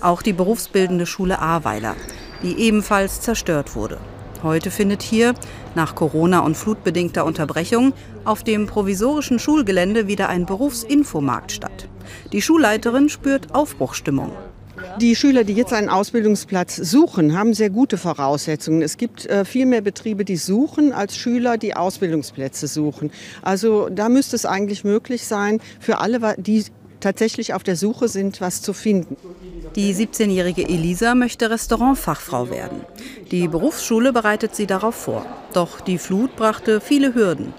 Auch 0.00 0.22
die 0.22 0.32
berufsbildende 0.32 1.04
Schule 1.04 1.38
Ahrweiler, 1.38 1.96
die 2.42 2.58
ebenfalls 2.58 3.20
zerstört 3.20 3.76
wurde. 3.76 3.98
Heute 4.42 4.70
findet 4.70 5.02
hier, 5.02 5.34
nach 5.74 5.94
Corona- 5.94 6.40
und 6.40 6.56
flutbedingter 6.56 7.26
Unterbrechung, 7.26 7.92
auf 8.24 8.42
dem 8.42 8.66
provisorischen 8.66 9.38
Schulgelände 9.38 10.08
wieder 10.08 10.30
ein 10.30 10.46
Berufsinfomarkt 10.46 11.52
statt. 11.52 11.88
Die 12.32 12.42
Schulleiterin 12.42 13.08
spürt 13.08 13.54
Aufbruchstimmung. 13.54 14.32
Die 15.00 15.16
Schüler, 15.16 15.44
die 15.44 15.54
jetzt 15.54 15.72
einen 15.72 15.88
Ausbildungsplatz 15.88 16.76
suchen, 16.76 17.36
haben 17.36 17.54
sehr 17.54 17.70
gute 17.70 17.98
Voraussetzungen. 17.98 18.82
Es 18.82 18.96
gibt 18.96 19.26
äh, 19.26 19.44
viel 19.44 19.66
mehr 19.66 19.80
Betriebe, 19.80 20.24
die 20.24 20.36
suchen, 20.36 20.92
als 20.92 21.16
Schüler, 21.16 21.58
die 21.58 21.74
Ausbildungsplätze 21.74 22.66
suchen. 22.66 23.10
Also 23.42 23.88
da 23.88 24.08
müsste 24.08 24.36
es 24.36 24.46
eigentlich 24.46 24.84
möglich 24.84 25.26
sein, 25.26 25.60
für 25.80 25.98
alle, 25.98 26.36
die 26.38 26.64
tatsächlich 27.00 27.52
auf 27.52 27.62
der 27.62 27.76
Suche 27.76 28.08
sind, 28.08 28.40
was 28.40 28.62
zu 28.62 28.72
finden. 28.72 29.16
Die 29.76 29.94
17-jährige 29.94 30.68
Elisa 30.68 31.14
möchte 31.14 31.50
Restaurantfachfrau 31.50 32.48
werden. 32.50 32.82
Die 33.30 33.48
Berufsschule 33.48 34.12
bereitet 34.12 34.54
sie 34.54 34.66
darauf 34.66 34.94
vor. 34.94 35.26
Doch 35.52 35.80
die 35.80 35.98
Flut 35.98 36.36
brachte 36.36 36.80
viele 36.80 37.14
Hürden. 37.14 37.52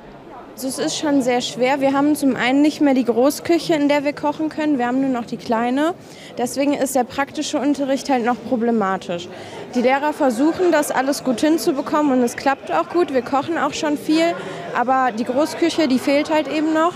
Also 0.54 0.68
es 0.68 0.78
ist 0.78 0.98
schon 1.00 1.24
sehr 1.24 1.42
schwer. 1.42 1.82
Wir 1.82 1.94
haben 1.94 2.16
zum 2.16 2.36
einen 2.36 2.62
nicht 2.62 2.80
mehr 2.80 2.94
die 2.94 3.06
Großküche, 3.06 3.74
in 3.74 3.90
der 3.90 4.04
wir 4.04 4.14
kochen 4.14 4.50
können. 4.50 4.78
Wir 4.78 4.86
haben 4.86 5.02
nur 5.02 5.10
noch 5.10 5.26
die 5.26 5.38
kleine. 5.38 5.96
Deswegen 6.38 6.76
ist 6.76 6.94
der 6.94 7.06
praktische 7.06 7.60
Unterricht 7.60 8.08
halt 8.08 8.24
noch 8.24 8.38
problematisch. 8.48 9.28
Die 9.74 9.82
Lehrer 9.82 10.14
versuchen, 10.14 10.72
das 10.72 10.92
alles 10.92 11.24
gut 11.24 11.42
hinzubekommen 11.42 12.12
und 12.14 12.24
es 12.24 12.36
klappt 12.36 12.72
auch 12.72 12.90
gut. 12.90 13.12
Wir 13.16 13.24
kochen 13.24 13.58
auch 13.58 13.74
schon 13.74 13.98
viel. 13.98 14.36
Aber 14.78 15.12
die 15.12 15.24
Großküche, 15.24 15.88
die 15.88 15.98
fehlt 15.98 16.32
halt 16.32 16.48
eben 16.48 16.72
noch 16.72 16.94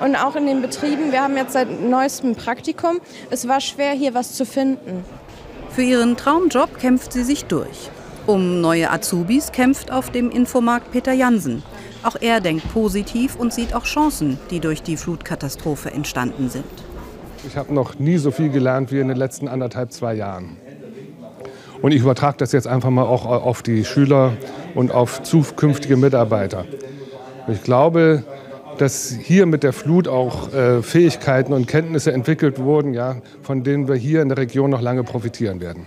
und 0.00 0.14
auch 0.14 0.36
in 0.36 0.46
den 0.46 0.62
Betrieben. 0.62 1.10
Wir 1.10 1.24
haben 1.24 1.36
jetzt 1.36 1.54
seit 1.54 1.80
neuestem 1.80 2.36
Praktikum. 2.36 3.00
Es 3.30 3.48
war 3.48 3.60
schwer, 3.60 3.94
hier 3.94 4.14
was 4.14 4.34
zu 4.34 4.46
finden. 4.46 5.04
Für 5.70 5.82
ihren 5.82 6.16
Traumjob 6.16 6.78
kämpft 6.78 7.12
sie 7.12 7.24
sich 7.24 7.46
durch. 7.46 7.90
Um 8.28 8.60
neue 8.60 8.92
Azubis 8.92 9.50
kämpft 9.50 9.90
auf 9.90 10.10
dem 10.10 10.30
Infomarkt 10.30 10.92
Peter 10.92 11.12
Jansen. 11.12 11.64
Auch 12.02 12.16
er 12.20 12.40
denkt 12.40 12.72
positiv 12.72 13.36
und 13.36 13.52
sieht 13.52 13.74
auch 13.74 13.84
Chancen, 13.84 14.38
die 14.50 14.60
durch 14.60 14.82
die 14.82 14.96
Flutkatastrophe 14.96 15.90
entstanden 15.90 16.48
sind. 16.48 16.64
Ich 17.46 17.56
habe 17.56 17.72
noch 17.72 17.98
nie 17.98 18.18
so 18.18 18.30
viel 18.30 18.50
gelernt 18.50 18.92
wie 18.92 19.00
in 19.00 19.08
den 19.08 19.16
letzten 19.16 19.48
anderthalb, 19.48 19.92
zwei 19.92 20.14
Jahren. 20.14 20.56
Und 21.80 21.92
ich 21.92 22.00
übertrage 22.00 22.36
das 22.38 22.52
jetzt 22.52 22.68
einfach 22.68 22.90
mal 22.90 23.04
auch 23.04 23.26
auf 23.26 23.62
die 23.62 23.84
Schüler 23.84 24.32
und 24.74 24.92
auf 24.92 25.22
zukünftige 25.22 25.96
Mitarbeiter. 25.96 26.64
Ich 27.48 27.62
glaube, 27.62 28.22
dass 28.78 29.10
hier 29.10 29.46
mit 29.46 29.62
der 29.62 29.72
Flut 29.72 30.08
auch 30.08 30.52
äh, 30.52 30.82
Fähigkeiten 30.82 31.52
und 31.52 31.66
Kenntnisse 31.66 32.12
entwickelt 32.12 32.58
wurden, 32.58 32.94
ja, 32.94 33.16
von 33.42 33.64
denen 33.64 33.88
wir 33.88 33.96
hier 33.96 34.22
in 34.22 34.28
der 34.28 34.38
Region 34.38 34.70
noch 34.70 34.80
lange 34.80 35.04
profitieren 35.04 35.60
werden. 35.60 35.86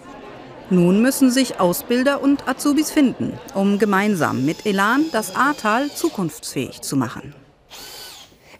Nun 0.71 1.01
müssen 1.01 1.29
sich 1.29 1.59
Ausbilder 1.59 2.23
und 2.23 2.47
Azubis 2.47 2.89
finden, 2.89 3.37
um 3.53 3.77
gemeinsam 3.77 4.45
mit 4.45 4.65
Elan 4.65 5.05
das 5.11 5.35
Ahrtal 5.35 5.91
zukunftsfähig 5.91 6.81
zu 6.81 6.95
machen. 6.97 7.35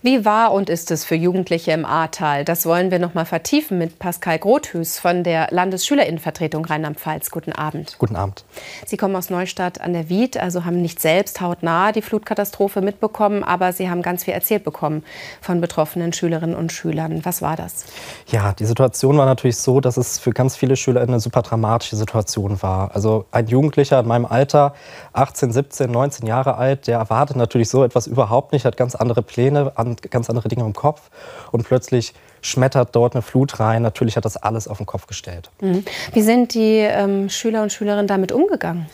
Wie 0.06 0.24
war 0.24 0.54
und 0.54 0.70
ist 0.70 0.92
es 0.92 1.04
für 1.04 1.16
Jugendliche 1.16 1.72
im 1.72 1.84
Ahrtal? 1.84 2.46
Das 2.46 2.68
wollen 2.68 2.92
wir 2.92 3.00
noch 3.00 3.16
mal 3.16 3.26
vertiefen 3.26 3.80
mit 3.80 3.98
Pascal 3.98 4.38
Grothüß 4.38 5.00
von 5.00 5.24
der 5.24 5.48
Landesschülerinnenvertretung 5.50 6.64
Rheinland-Pfalz. 6.64 7.32
Guten 7.32 7.54
Abend. 7.54 7.96
Guten 7.98 8.16
Abend. 8.16 8.46
Sie 8.86 8.98
kommen 8.98 9.16
aus 9.16 9.32
Neustadt 9.32 9.82
an 9.82 9.94
der 9.94 10.08
Wied, 10.08 10.38
also 10.38 10.64
haben 10.64 10.80
nicht 10.80 11.02
selbst 11.02 11.42
hautnah 11.42 11.92
die 11.92 12.04
Flutkatastrophe 12.04 12.82
mitbekommen, 12.82 13.44
aber 13.44 13.74
Sie 13.74 13.90
haben 13.90 14.04
ganz 14.04 14.26
viel 14.26 14.36
erzählt 14.36 14.64
bekommen 14.64 15.04
von 15.42 15.60
betroffenen 15.60 16.14
Schülerinnen 16.14 16.56
und 16.56 16.72
Schülern. 16.72 17.26
Was 17.26 17.42
war 17.42 17.56
das? 17.56 17.86
Ja, 18.28 18.54
die 18.54 18.66
Situation 18.66 19.18
war 19.18 19.26
natürlich 19.26 19.58
so, 19.58 19.80
dass 19.80 19.98
es 19.98 20.20
für 20.20 20.34
ganz 20.34 20.56
viele 20.56 20.76
Schüler 20.76 21.02
eine 21.02 21.20
super 21.20 21.42
dramatische 21.42 21.96
Situation 21.96 22.62
war. 22.62 22.94
Also 22.94 23.26
ein 23.32 23.48
Jugendlicher 23.48 24.02
in 24.02 24.08
meinem 24.08 24.28
Alter, 24.28 24.76
18, 25.14 25.52
17, 25.52 25.90
19 25.90 26.28
Jahre 26.28 26.58
alt, 26.58 26.86
der 26.86 27.00
erwartet 27.00 27.38
natürlich 27.38 27.70
so 27.70 27.84
etwas 27.84 28.06
überhaupt 28.06 28.52
nicht, 28.52 28.66
hat 28.66 28.78
ganz 28.78 28.94
andere 28.94 29.24
Pläne, 29.24 29.72
an 29.74 29.95
ganz 30.02 30.30
andere 30.30 30.48
Dinge 30.48 30.64
im 30.64 30.74
Kopf 30.74 31.10
und 31.52 31.66
plötzlich 31.66 32.14
schmettert 32.42 32.96
dort 32.96 33.16
eine 33.16 33.22
Flut 33.22 33.60
rein. 33.60 33.82
Natürlich 33.82 34.18
hat 34.18 34.26
das 34.26 34.38
alles 34.38 34.68
auf 34.68 34.78
den 34.78 34.86
Kopf 34.86 35.08
gestellt. 35.08 35.50
Mhm. 35.62 35.84
Wie 36.14 36.22
sind 36.22 36.54
die 36.54 36.80
ähm, 36.80 37.30
Schüler 37.30 37.64
und 37.64 37.72
Schülerinnen 37.72 38.08
damit 38.08 38.32
umgegangen? 38.32 38.88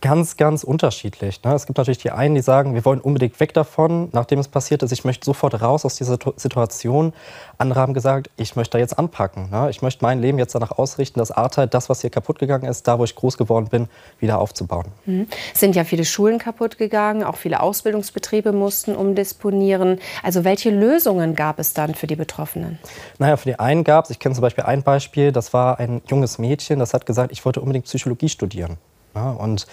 Ganz, 0.00 0.36
ganz 0.36 0.64
unterschiedlich. 0.64 1.42
Ne? 1.42 1.54
Es 1.54 1.66
gibt 1.66 1.78
natürlich 1.78 1.98
die 1.98 2.10
einen, 2.10 2.34
die 2.34 2.40
sagen, 2.40 2.74
wir 2.74 2.84
wollen 2.84 3.00
unbedingt 3.00 3.38
weg 3.40 3.54
davon, 3.54 4.08
nachdem 4.12 4.38
es 4.38 4.48
passiert 4.48 4.82
ist. 4.82 4.92
Ich 4.92 5.04
möchte 5.04 5.24
sofort 5.24 5.60
raus 5.60 5.84
aus 5.84 5.96
dieser 5.96 6.18
Situation. 6.36 7.12
Andere 7.58 7.80
haben 7.80 7.94
gesagt, 7.94 8.30
ich 8.36 8.56
möchte 8.56 8.72
da 8.72 8.78
jetzt 8.78 8.98
anpacken. 8.98 9.50
Ne? 9.50 9.68
Ich 9.70 9.82
möchte 9.82 10.04
mein 10.04 10.20
Leben 10.20 10.38
jetzt 10.38 10.54
danach 10.54 10.72
ausrichten, 10.72 11.18
das 11.18 11.30
Ahrtal, 11.30 11.66
das, 11.66 11.88
was 11.88 12.00
hier 12.00 12.10
kaputt 12.10 12.38
gegangen 12.38 12.66
ist, 12.66 12.86
da, 12.86 12.98
wo 12.98 13.04
ich 13.04 13.14
groß 13.14 13.38
geworden 13.38 13.68
bin, 13.68 13.88
wieder 14.20 14.38
aufzubauen. 14.38 14.86
Mhm. 15.06 15.26
Es 15.52 15.60
sind 15.60 15.76
ja 15.76 15.84
viele 15.84 16.04
Schulen 16.04 16.38
kaputt 16.38 16.78
gegangen, 16.78 17.24
auch 17.24 17.36
viele 17.36 17.60
Ausbildungsbetriebe 17.60 18.52
mussten 18.52 18.94
umdisponieren. 18.94 19.98
Also 20.22 20.44
welche 20.44 20.70
Lösungen 20.70 21.34
gab 21.34 21.58
es 21.58 21.74
dann 21.74 21.94
für 21.94 22.06
die 22.06 22.16
Betroffenen? 22.16 22.78
Naja, 23.18 23.36
für 23.36 23.48
die 23.48 23.58
einen 23.58 23.84
gab 23.84 24.04
es, 24.04 24.10
ich 24.10 24.18
kenne 24.18 24.34
zum 24.34 24.42
Beispiel 24.42 24.64
ein 24.64 24.82
Beispiel, 24.82 25.32
das 25.32 25.52
war 25.52 25.78
ein 25.78 26.02
junges 26.08 26.38
Mädchen, 26.38 26.78
das 26.78 26.94
hat 26.94 27.06
gesagt, 27.06 27.32
ich 27.32 27.44
wollte 27.44 27.60
unbedingt 27.60 27.86
Psychologie 27.86 28.28
studieren. 28.28 28.78
Ja, 29.16 29.30
und 29.30 29.66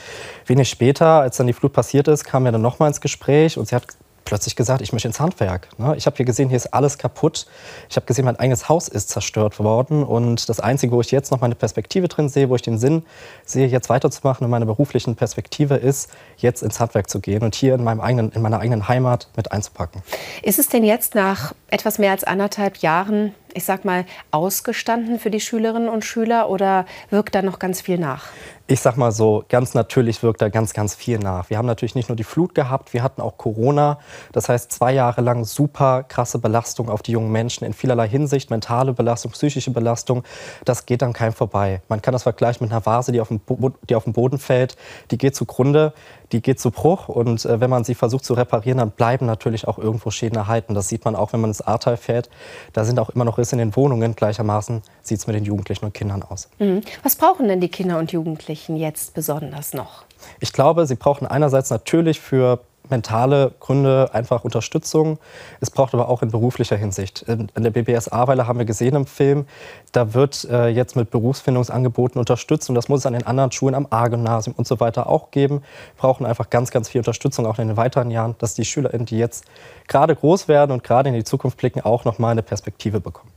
wenig 0.46 0.70
später, 0.70 1.20
als 1.20 1.38
dann 1.38 1.48
die 1.48 1.54
Flut 1.54 1.74
passiert 1.74 2.08
ist, 2.08 2.24
kam 2.24 2.46
er 2.46 2.54
dann 2.54 2.62
nochmal 2.62 2.88
ins 2.88 3.02
Gespräch 3.02 3.58
und 3.58 3.68
sie 3.68 3.76
hat 3.76 3.86
plötzlich 4.26 4.56
gesagt, 4.56 4.82
ich 4.82 4.94
möchte 4.94 5.08
ins 5.08 5.20
Handwerk. 5.20 5.68
Ne? 5.78 5.96
Ich 5.98 6.06
habe 6.06 6.16
hier 6.16 6.26
gesehen, 6.26 6.50
hier 6.50 6.56
ist 6.56 6.74
alles 6.74 6.98
kaputt. 6.98 7.46
Ich 7.90 7.96
habe 7.96 8.06
gesehen, 8.06 8.26
mein 8.26 8.38
eigenes 8.38 8.70
Haus 8.70 8.88
ist 8.88 9.10
zerstört 9.10 9.60
worden. 9.60 10.04
Und 10.04 10.48
das 10.50 10.60
Einzige, 10.60 10.94
wo 10.94 11.02
ich 11.02 11.12
jetzt 11.12 11.32
noch 11.32 11.42
meine 11.42 11.56
Perspektive 11.56 12.08
drin 12.08 12.30
sehe, 12.30 12.50
wo 12.50 12.56
ich 12.56 12.62
den 12.62 12.78
Sinn 12.78 13.04
sehe, 13.46 13.68
jetzt 13.68 13.90
weiterzumachen 13.90 14.46
in 14.46 14.50
meiner 14.50 14.66
beruflichen 14.66 15.16
Perspektive, 15.16 15.76
ist, 15.76 16.10
jetzt 16.38 16.64
ins 16.64 16.80
Handwerk 16.80 17.10
zu 17.10 17.20
gehen 17.20 17.44
und 17.44 17.56
hier 17.56 17.76
in, 17.76 17.84
meinem 17.84 18.02
eigenen, 18.02 18.32
in 18.32 18.42
meiner 18.42 18.60
eigenen 18.60 18.88
Heimat 18.88 19.28
mit 19.36 19.52
einzupacken. 19.52 20.02
Ist 20.42 20.60
es 20.60 20.70
denn 20.70 20.84
jetzt 20.84 21.16
nach 21.16 21.54
etwas 21.70 22.00
mehr 22.00 22.12
als 22.12 22.24
anderthalb 22.24 22.78
Jahren 22.78 23.34
ich 23.54 23.66
sag 23.66 23.86
mal, 23.86 24.06
ausgestanden 24.32 25.20
für 25.20 25.30
die 25.30 25.40
Schülerinnen 25.40 25.90
und 25.90 26.04
Schüler 26.04 26.50
oder 26.50 26.86
wirkt 27.10 27.36
da 27.36 27.42
noch 27.42 27.60
ganz 27.60 27.82
viel 27.82 27.98
nach? 27.98 28.30
ich 28.66 28.80
sag 28.80 28.96
mal 28.96 29.12
so, 29.12 29.44
ganz 29.50 29.74
natürlich 29.74 30.24
wirkt 30.24 30.42
da 30.42 30.48
ganz, 30.48 30.74
ganz 30.74 30.96
viel 30.96 31.20
nach. 31.20 31.50
Wir 31.50 31.58
haben 31.58 31.66
natürlich 31.66 31.96
nicht 31.96 32.08
nur 32.08 32.16
die 32.16 32.24
Flut 32.24 32.56
gehabt, 32.56 32.94
wir 32.94 33.04
hatten 33.04 33.22
auch 33.22 33.38
Corona. 33.38 34.00
Das 34.32 34.48
heißt, 34.48 34.72
zwei 34.72 34.94
Jahre 34.94 35.20
lang 35.20 35.44
super 35.44 36.04
krasse 36.04 36.40
Belastung 36.40 36.90
auf 36.90 37.02
die 37.02 37.12
jungen 37.12 37.32
Menschen 37.32 37.66
in 37.66 37.74
vielerlei 37.74 38.08
Hinsicht, 38.08 38.50
mentale 38.50 38.94
Belastung, 38.94 39.32
psychische 39.32 39.72
Belastung. 39.72 40.24
Das 40.64 40.86
geht 40.86 41.02
dann 41.02 41.12
keinem 41.12 41.34
vorbei. 41.34 41.82
Man 41.90 42.02
kann 42.02 42.14
das 42.14 42.24
vergleichen 42.24 42.64
mit 42.64 42.72
einer 42.72 42.86
Vase, 42.86 43.12
die 43.12 43.20
auf 43.20 43.28
dem, 43.28 43.42
Bo 43.42 43.72
die 43.90 43.96
auf 43.96 44.06
dem 44.06 44.14
Boden 44.14 44.40
fällt, 44.40 44.78
die 45.12 45.18
geht 45.18 45.36
zugrunde, 45.36 45.94
die 46.32 46.42
geht 46.42 46.62
zu 46.62 46.72
Bruch. 46.72 47.10
Und 47.10 47.44
äh, 47.44 47.60
wenn 47.60 47.70
man 47.70 47.84
sie 47.84 47.96
versucht 47.96 48.24
zu 48.24 48.34
reparieren, 48.34 48.78
dann 48.78 48.92
bleiben 48.92 49.26
natürlich 49.26 49.68
auch 49.68 49.78
irgendwo 49.78 50.10
Schäden 50.10 50.38
erhalten. 50.38 50.74
Das 50.74 50.88
sieht 50.88 51.04
man 51.04 51.18
auch, 51.18 51.34
wenn 51.34 51.42
man 51.42 51.50
ins 51.50 51.62
Ahrtal 51.62 51.98
fährt. 51.98 52.30
Da 52.72 52.86
sind 52.86 52.98
auch 52.98 53.10
immer 53.10 53.26
noch 53.26 53.38
Risse 53.44 53.56
in 53.56 53.60
den 53.60 53.76
Wohnungen. 53.76 54.16
Gleichermaßen 54.16 54.82
sieht 55.02 55.20
es 55.20 55.28
mit 55.28 55.36
den 55.36 55.44
Jugendlichen 55.44 55.86
und 55.86 55.94
Kindern 55.94 56.24
aus. 56.24 56.50
Mhm. 56.60 56.82
Was 57.04 57.16
brauchen 57.16 57.48
denn 57.48 57.60
die 57.60 57.70
Kinder 57.70 58.00
und 58.00 58.12
Jugendlichen 58.12 58.78
jetzt 58.78 59.14
besonders 59.14 59.74
noch? 59.74 60.06
Ich 60.40 60.54
glaube, 60.54 60.86
sie 60.88 60.96
brauchen 60.96 61.28
einerseits 61.28 61.70
natürlich 61.70 62.20
für 62.22 62.62
mentale 62.90 63.54
Gründe 63.60 64.10
einfach 64.14 64.44
Unterstützung. 64.44 65.20
Es 65.62 65.70
braucht 65.70 65.94
aber 65.94 66.10
auch 66.10 66.22
in 66.22 66.32
beruflicher 66.32 66.76
Hinsicht. 66.76 67.24
In, 67.24 67.50
in 67.56 67.64
der 67.64 67.72
BBS 67.72 68.10
Ahrweiler 68.10 68.48
haben 68.48 68.60
wir 68.60 68.66
gesehen 68.66 68.96
im 68.96 69.06
Film, 69.06 69.46
da 69.92 70.14
wird 70.14 70.46
äh, 70.46 70.68
jetzt 70.68 70.96
mit 70.96 71.12
Berufsfindungsangeboten 71.12 72.20
unterstützt 72.20 72.70
und 72.70 72.76
das 72.76 72.90
muss 72.90 73.00
es 73.00 73.06
an 73.06 73.14
den 73.14 73.26
anderen 73.26 73.52
Schulen 73.52 73.76
am 73.76 73.88
A-Gymnasium 73.90 74.56
und 74.58 74.68
so 74.68 74.80
weiter 74.80 75.08
auch 75.08 75.32
geben. 75.32 75.62
Wir 75.96 76.02
brauchen 76.02 76.26
einfach 76.26 76.50
ganz, 76.50 76.72
ganz 76.72 76.90
viel 76.90 77.00
Unterstützung 77.00 77.46
auch 77.46 77.60
in 77.60 77.68
den 77.68 77.78
weiteren 77.78 78.12
Jahren, 78.12 78.36
dass 78.40 78.54
die 78.54 78.66
SchülerInnen, 78.66 79.06
die 79.06 79.18
jetzt 79.18 79.46
gerade 79.88 80.16
groß 80.16 80.48
werden 80.48 80.72
und 80.72 80.84
gerade 80.84 81.10
in 81.10 81.16
die 81.16 81.24
Zukunft 81.24 81.58
blicken, 81.58 81.82
auch 81.82 82.06
noch 82.06 82.20
mal 82.20 82.32
eine 82.32 82.44
Perspektive 82.44 83.00
bekommen. 83.00 83.32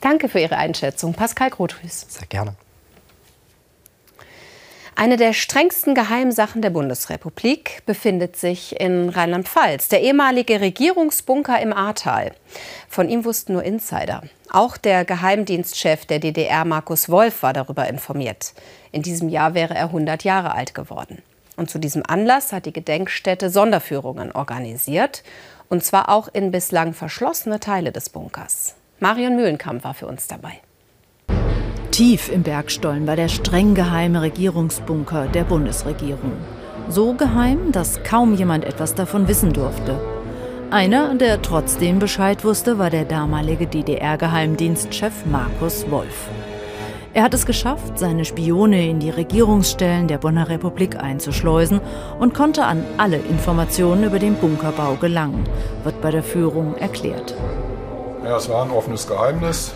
Danke 0.00 0.28
für 0.28 0.40
Ihre 0.40 0.56
Einschätzung, 0.56 1.12
Pascal 1.12 1.50
Grothus. 1.50 2.06
Sehr 2.08 2.26
gerne. 2.26 2.54
Eine 4.96 5.16
der 5.16 5.32
strengsten 5.32 5.94
Geheimsachen 5.94 6.62
der 6.62 6.70
Bundesrepublik 6.70 7.82
befindet 7.86 8.36
sich 8.36 8.78
in 8.80 9.08
Rheinland-Pfalz, 9.08 9.88
der 9.88 10.02
ehemalige 10.02 10.60
Regierungsbunker 10.60 11.60
im 11.60 11.72
Ahrtal. 11.72 12.32
Von 12.88 13.08
ihm 13.08 13.24
wussten 13.24 13.54
nur 13.54 13.62
Insider. 13.62 14.22
Auch 14.50 14.76
der 14.76 15.04
Geheimdienstchef 15.04 16.06
der 16.06 16.18
DDR, 16.18 16.64
Markus 16.64 17.08
Wolf, 17.08 17.42
war 17.42 17.52
darüber 17.52 17.88
informiert. 17.88 18.52
In 18.92 19.02
diesem 19.02 19.28
Jahr 19.28 19.54
wäre 19.54 19.74
er 19.74 19.86
100 19.86 20.24
Jahre 20.24 20.54
alt 20.54 20.74
geworden. 20.74 21.22
Und 21.56 21.70
zu 21.70 21.78
diesem 21.78 22.02
Anlass 22.06 22.52
hat 22.52 22.66
die 22.66 22.72
Gedenkstätte 22.72 23.48
Sonderführungen 23.48 24.32
organisiert, 24.32 25.22
und 25.68 25.84
zwar 25.84 26.08
auch 26.08 26.28
in 26.32 26.50
bislang 26.50 26.94
verschlossene 26.94 27.60
Teile 27.60 27.92
des 27.92 28.08
Bunkers. 28.10 28.74
Marion 28.98 29.36
Mühlenkamp 29.36 29.84
war 29.84 29.94
für 29.94 30.06
uns 30.06 30.26
dabei. 30.26 30.60
Tief 32.00 32.32
im 32.32 32.42
Bergstollen 32.42 33.06
war 33.06 33.14
der 33.14 33.28
streng 33.28 33.74
geheime 33.74 34.22
Regierungsbunker 34.22 35.26
der 35.26 35.44
Bundesregierung. 35.44 36.32
So 36.88 37.12
geheim, 37.12 37.72
dass 37.72 38.02
kaum 38.04 38.34
jemand 38.34 38.64
etwas 38.64 38.94
davon 38.94 39.28
wissen 39.28 39.52
durfte. 39.52 40.00
Einer, 40.70 41.14
der 41.14 41.42
trotzdem 41.42 41.98
Bescheid 41.98 42.42
wusste, 42.42 42.78
war 42.78 42.88
der 42.88 43.04
damalige 43.04 43.66
DDR-Geheimdienstchef 43.66 45.26
Markus 45.26 45.90
Wolf. 45.90 46.30
Er 47.12 47.22
hat 47.22 47.34
es 47.34 47.44
geschafft, 47.44 47.98
seine 47.98 48.24
Spione 48.24 48.88
in 48.88 48.98
die 48.98 49.10
Regierungsstellen 49.10 50.08
der 50.08 50.16
Bonner 50.16 50.48
Republik 50.48 50.96
einzuschleusen 50.96 51.82
und 52.18 52.32
konnte 52.32 52.64
an 52.64 52.82
alle 52.96 53.18
Informationen 53.18 54.04
über 54.04 54.18
den 54.18 54.36
Bunkerbau 54.36 54.94
gelangen, 54.94 55.44
wird 55.84 56.00
bei 56.00 56.10
der 56.10 56.22
Führung 56.22 56.76
erklärt. 56.78 57.34
Ja, 58.24 58.38
es 58.38 58.48
war 58.48 58.64
ein 58.64 58.70
offenes 58.70 59.06
Geheimnis 59.06 59.74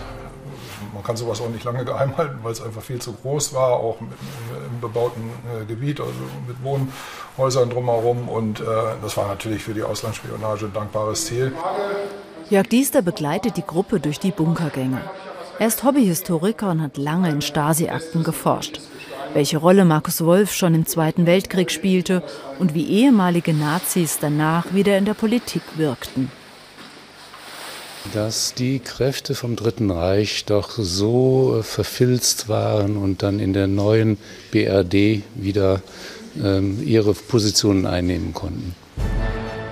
kann 1.04 1.16
sowas 1.16 1.40
auch 1.40 1.48
nicht 1.48 1.64
lange 1.64 1.84
geheim 1.84 2.16
halten, 2.16 2.38
weil 2.42 2.52
es 2.52 2.62
einfach 2.62 2.82
viel 2.82 3.00
zu 3.00 3.12
groß 3.12 3.54
war, 3.54 3.74
auch 3.74 3.98
im 4.00 4.80
bebauten 4.80 5.30
äh, 5.62 5.64
Gebiet, 5.66 6.00
also 6.00 6.12
mit 6.48 6.56
Wohnhäusern 6.62 7.70
drumherum. 7.70 8.28
Und 8.28 8.60
äh, 8.60 8.64
das 9.02 9.16
war 9.16 9.28
natürlich 9.28 9.62
für 9.62 9.74
die 9.74 9.82
Auslandsspionage 9.82 10.66
ein 10.66 10.72
dankbares 10.72 11.26
Ziel. 11.26 11.52
Jörg 12.50 12.66
Diester 12.66 13.02
begleitet 13.02 13.56
die 13.56 13.66
Gruppe 13.66 14.00
durch 14.00 14.18
die 14.18 14.32
Bunkergänge. 14.32 15.00
Er 15.58 15.68
ist 15.68 15.84
Hobbyhistoriker 15.84 16.70
und 16.70 16.82
hat 16.82 16.96
lange 16.96 17.30
in 17.30 17.40
Stasi-Akten 17.40 18.24
geforscht. 18.24 18.80
Welche 19.34 19.58
Rolle 19.58 19.84
Markus 19.84 20.24
Wolf 20.24 20.52
schon 20.52 20.74
im 20.74 20.86
Zweiten 20.86 21.26
Weltkrieg 21.26 21.70
spielte 21.70 22.22
und 22.58 22.74
wie 22.74 22.86
ehemalige 22.86 23.52
Nazis 23.52 24.18
danach 24.20 24.74
wieder 24.74 24.98
in 24.98 25.04
der 25.04 25.14
Politik 25.14 25.62
wirkten 25.76 26.30
dass 28.12 28.54
die 28.54 28.78
Kräfte 28.78 29.34
vom 29.34 29.56
Dritten 29.56 29.90
Reich 29.90 30.44
doch 30.44 30.70
so 30.70 31.56
äh, 31.58 31.62
verfilzt 31.62 32.48
waren 32.48 32.96
und 32.96 33.22
dann 33.22 33.40
in 33.40 33.52
der 33.52 33.66
neuen 33.66 34.18
BRD 34.50 35.22
wieder 35.34 35.80
ähm, 36.42 36.82
ihre 36.84 37.14
Positionen 37.14 37.86
einnehmen 37.86 38.34
konnten. 38.34 38.74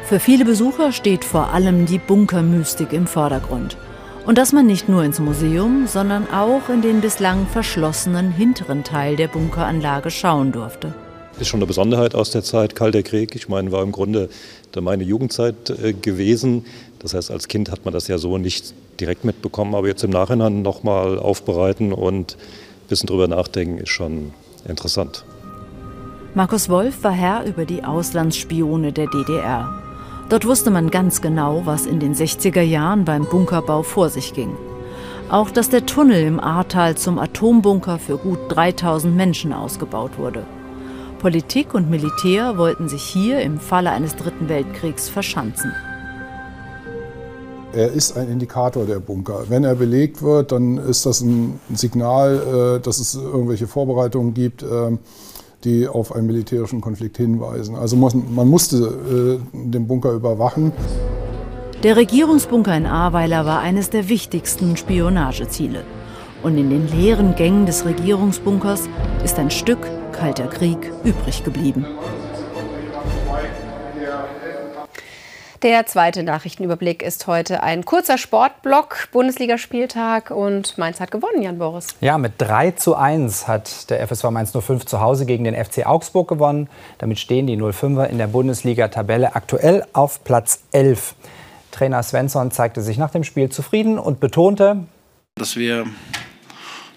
Für 0.05 0.21
viele 0.21 0.45
Besucher 0.45 0.93
steht 0.93 1.25
vor 1.25 1.51
allem 1.51 1.87
die 1.87 1.99
Bunkermystik 1.99 2.93
im 2.93 3.07
Vordergrund. 3.07 3.77
Und 4.27 4.39
dass 4.39 4.53
man 4.53 4.67
nicht 4.67 4.89
nur 4.89 5.03
ins 5.03 5.19
Museum, 5.19 5.87
sondern 5.87 6.31
auch 6.31 6.69
in 6.69 6.81
den 6.81 7.01
bislang 7.01 7.47
verschlossenen 7.47 8.31
hinteren 8.31 8.85
Teil 8.85 9.17
der 9.17 9.29
Bunkeranlage 9.29 10.11
schauen 10.11 10.53
durfte. 10.53 10.95
Ist 11.41 11.49
schon 11.49 11.59
eine 11.59 11.67
Besonderheit 11.67 12.15
aus 12.15 12.31
der 12.31 12.43
Zeit 12.45 12.77
Kalter 12.77 13.03
Krieg. 13.03 13.35
Ich 13.35 13.49
meine, 13.49 13.73
war 13.73 13.83
im 13.83 13.91
Grunde 13.91 14.29
meine 14.81 15.03
Jugendzeit 15.03 15.71
äh, 15.71 15.93
gewesen. 15.93 16.65
Das 16.99 17.15
heißt, 17.15 17.31
als 17.31 17.49
Kind 17.49 17.71
hat 17.71 17.85
man 17.85 17.93
das 17.93 18.09
ja 18.09 18.19
so 18.19 18.39
nicht 18.39 18.75
direkt 19.01 19.25
mitbekommen, 19.25 19.75
aber 19.75 19.89
jetzt 19.89 20.05
im 20.05 20.11
Nachhinein 20.11 20.63
nochmal 20.63 21.19
aufbereiten 21.19 21.93
und 21.93 22.37
ein 22.37 22.89
bisschen 22.89 23.09
drüber 23.09 23.29
nachdenken 23.29 23.79
ist 23.79 23.91
schon 23.91 24.33
interessant. 24.67 25.25
Markus 26.35 26.69
Wolf 26.69 27.03
war 27.03 27.13
Herr 27.13 27.45
über 27.45 27.65
die 27.65 27.85
Auslandsspione 27.85 28.93
der 28.93 29.07
DDR. 29.09 29.83
Dort 30.29 30.47
wusste 30.47 30.71
man 30.71 30.91
ganz 30.91 31.21
genau, 31.21 31.63
was 31.67 31.85
in 31.85 32.01
den 32.01 32.15
60er 32.15 32.63
Jahren 32.63 33.05
beim 33.05 33.27
Bunkerbau 33.27 33.83
vor 33.83 34.09
sich 34.09 34.33
ging. 34.33 34.57
Auch, 35.29 35.51
dass 35.51 35.69
der 35.69 35.85
Tunnel 35.85 36.25
im 36.25 36.41
Ahrtal 36.41 36.97
zum 36.97 37.19
Atombunker 37.19 37.99
für 37.99 38.17
gut 38.17 38.39
3000 38.49 39.15
Menschen 39.15 39.53
ausgebaut 39.53 40.13
wurde. 40.17 40.47
Politik 41.23 41.73
und 41.73 41.89
Militär 41.89 42.59
wollten 42.59 42.89
sich 42.89 43.05
hier 43.05 43.43
im 43.43 43.61
Falle 43.61 43.91
eines 43.91 44.17
Dritten 44.17 44.49
Weltkriegs 44.49 45.09
verschanzen. 45.09 45.73
Er 47.73 47.93
ist 47.93 48.19
ein 48.19 48.29
Indikator 48.29 48.85
der 48.87 48.99
Bunker. 48.99 49.45
Wenn 49.49 49.63
er 49.63 49.77
belegt 49.77 50.21
wird, 50.21 50.51
dann 50.51 50.79
ist 50.79 51.07
das 51.07 51.21
ein 51.21 51.61
Signal, 51.73 52.79
äh, 52.79 52.81
dass 52.81 52.99
es 52.99 53.15
irgendwelche 53.15 53.69
Vorbereitungen 53.69 54.35
gibt, 54.35 54.65
äh, 54.65 54.99
die 55.63 55.87
auf 55.87 56.13
einen 56.13 56.27
militärischen 56.27 56.81
Konflikt 56.81 57.19
hinweisen. 57.19 57.77
Also 57.77 57.95
man 57.95 58.49
musste 58.49 59.41
äh, 59.55 59.59
den 59.71 59.87
Bunker 59.87 60.11
überwachen. 60.11 60.73
Der 61.85 61.97
Regierungsbunker 61.97 62.77
in 62.77 62.85
Ahrweiler 62.85 63.47
war 63.47 63.61
eines 63.61 63.91
der 63.91 64.09
wichtigsten 64.09 64.77
Spionageziele. 64.77 65.85
Und 66.43 66.59
in 66.59 66.69
den 66.69 66.89
leeren 66.89 67.37
Gängen 67.37 67.65
des 67.65 67.85
Regierungsbunkers 67.85 68.89
ist 69.23 69.39
ein 69.39 69.53
Stück 69.53 69.79
Kalter 70.13 70.47
Krieg 70.47 70.93
übrig 71.05 71.43
geblieben. 71.43 71.87
Der 75.63 75.87
zweite 75.87 76.25
Nachrichtenüberblick 76.25 77.03
ist 77.05 77.29
heute 77.29 77.63
ein 77.63 77.85
kurzer 77.85 78.19
Sportblock, 78.19 79.09
Bundesligaspieltag 79.13 80.33
und 80.33 80.77
Mainz 80.77 80.99
hat 80.99 81.13
gewonnen, 81.13 81.41
Jan 81.41 81.59
Boris. 81.59 81.87
Ja, 82.01 82.19
mit 82.19 82.33
3 82.39 82.73
zu 82.73 82.97
1 82.97 83.47
hat 83.47 83.89
der 83.89 84.05
FSV 84.07 84.31
Mainz 84.31 84.51
05 84.51 84.87
zu 84.87 85.01
Hause 85.01 85.25
gegen 85.25 85.45
den 85.45 85.55
FC 85.55 85.87
Augsburg 85.87 86.27
gewonnen. 86.29 86.69
Damit 86.99 87.21
stehen 87.21 87.47
die 87.47 87.57
05er 87.57 88.07
in 88.07 88.19
der 88.19 88.27
Bundesliga-Tabelle 88.27 89.37
aktuell 89.37 89.85
auf 89.93 90.25
Platz 90.25 90.65
11. 90.73 91.15
Trainer 91.71 92.03
Svensson 92.03 92.51
zeigte 92.51 92.83
sich 92.83 92.99
nach 92.99 93.11
dem 93.11 93.23
Spiel 93.23 93.49
zufrieden 93.49 94.01
und 94.01 94.19
betonte, 94.19 94.85
dass 95.37 95.57
wir, 95.57 95.87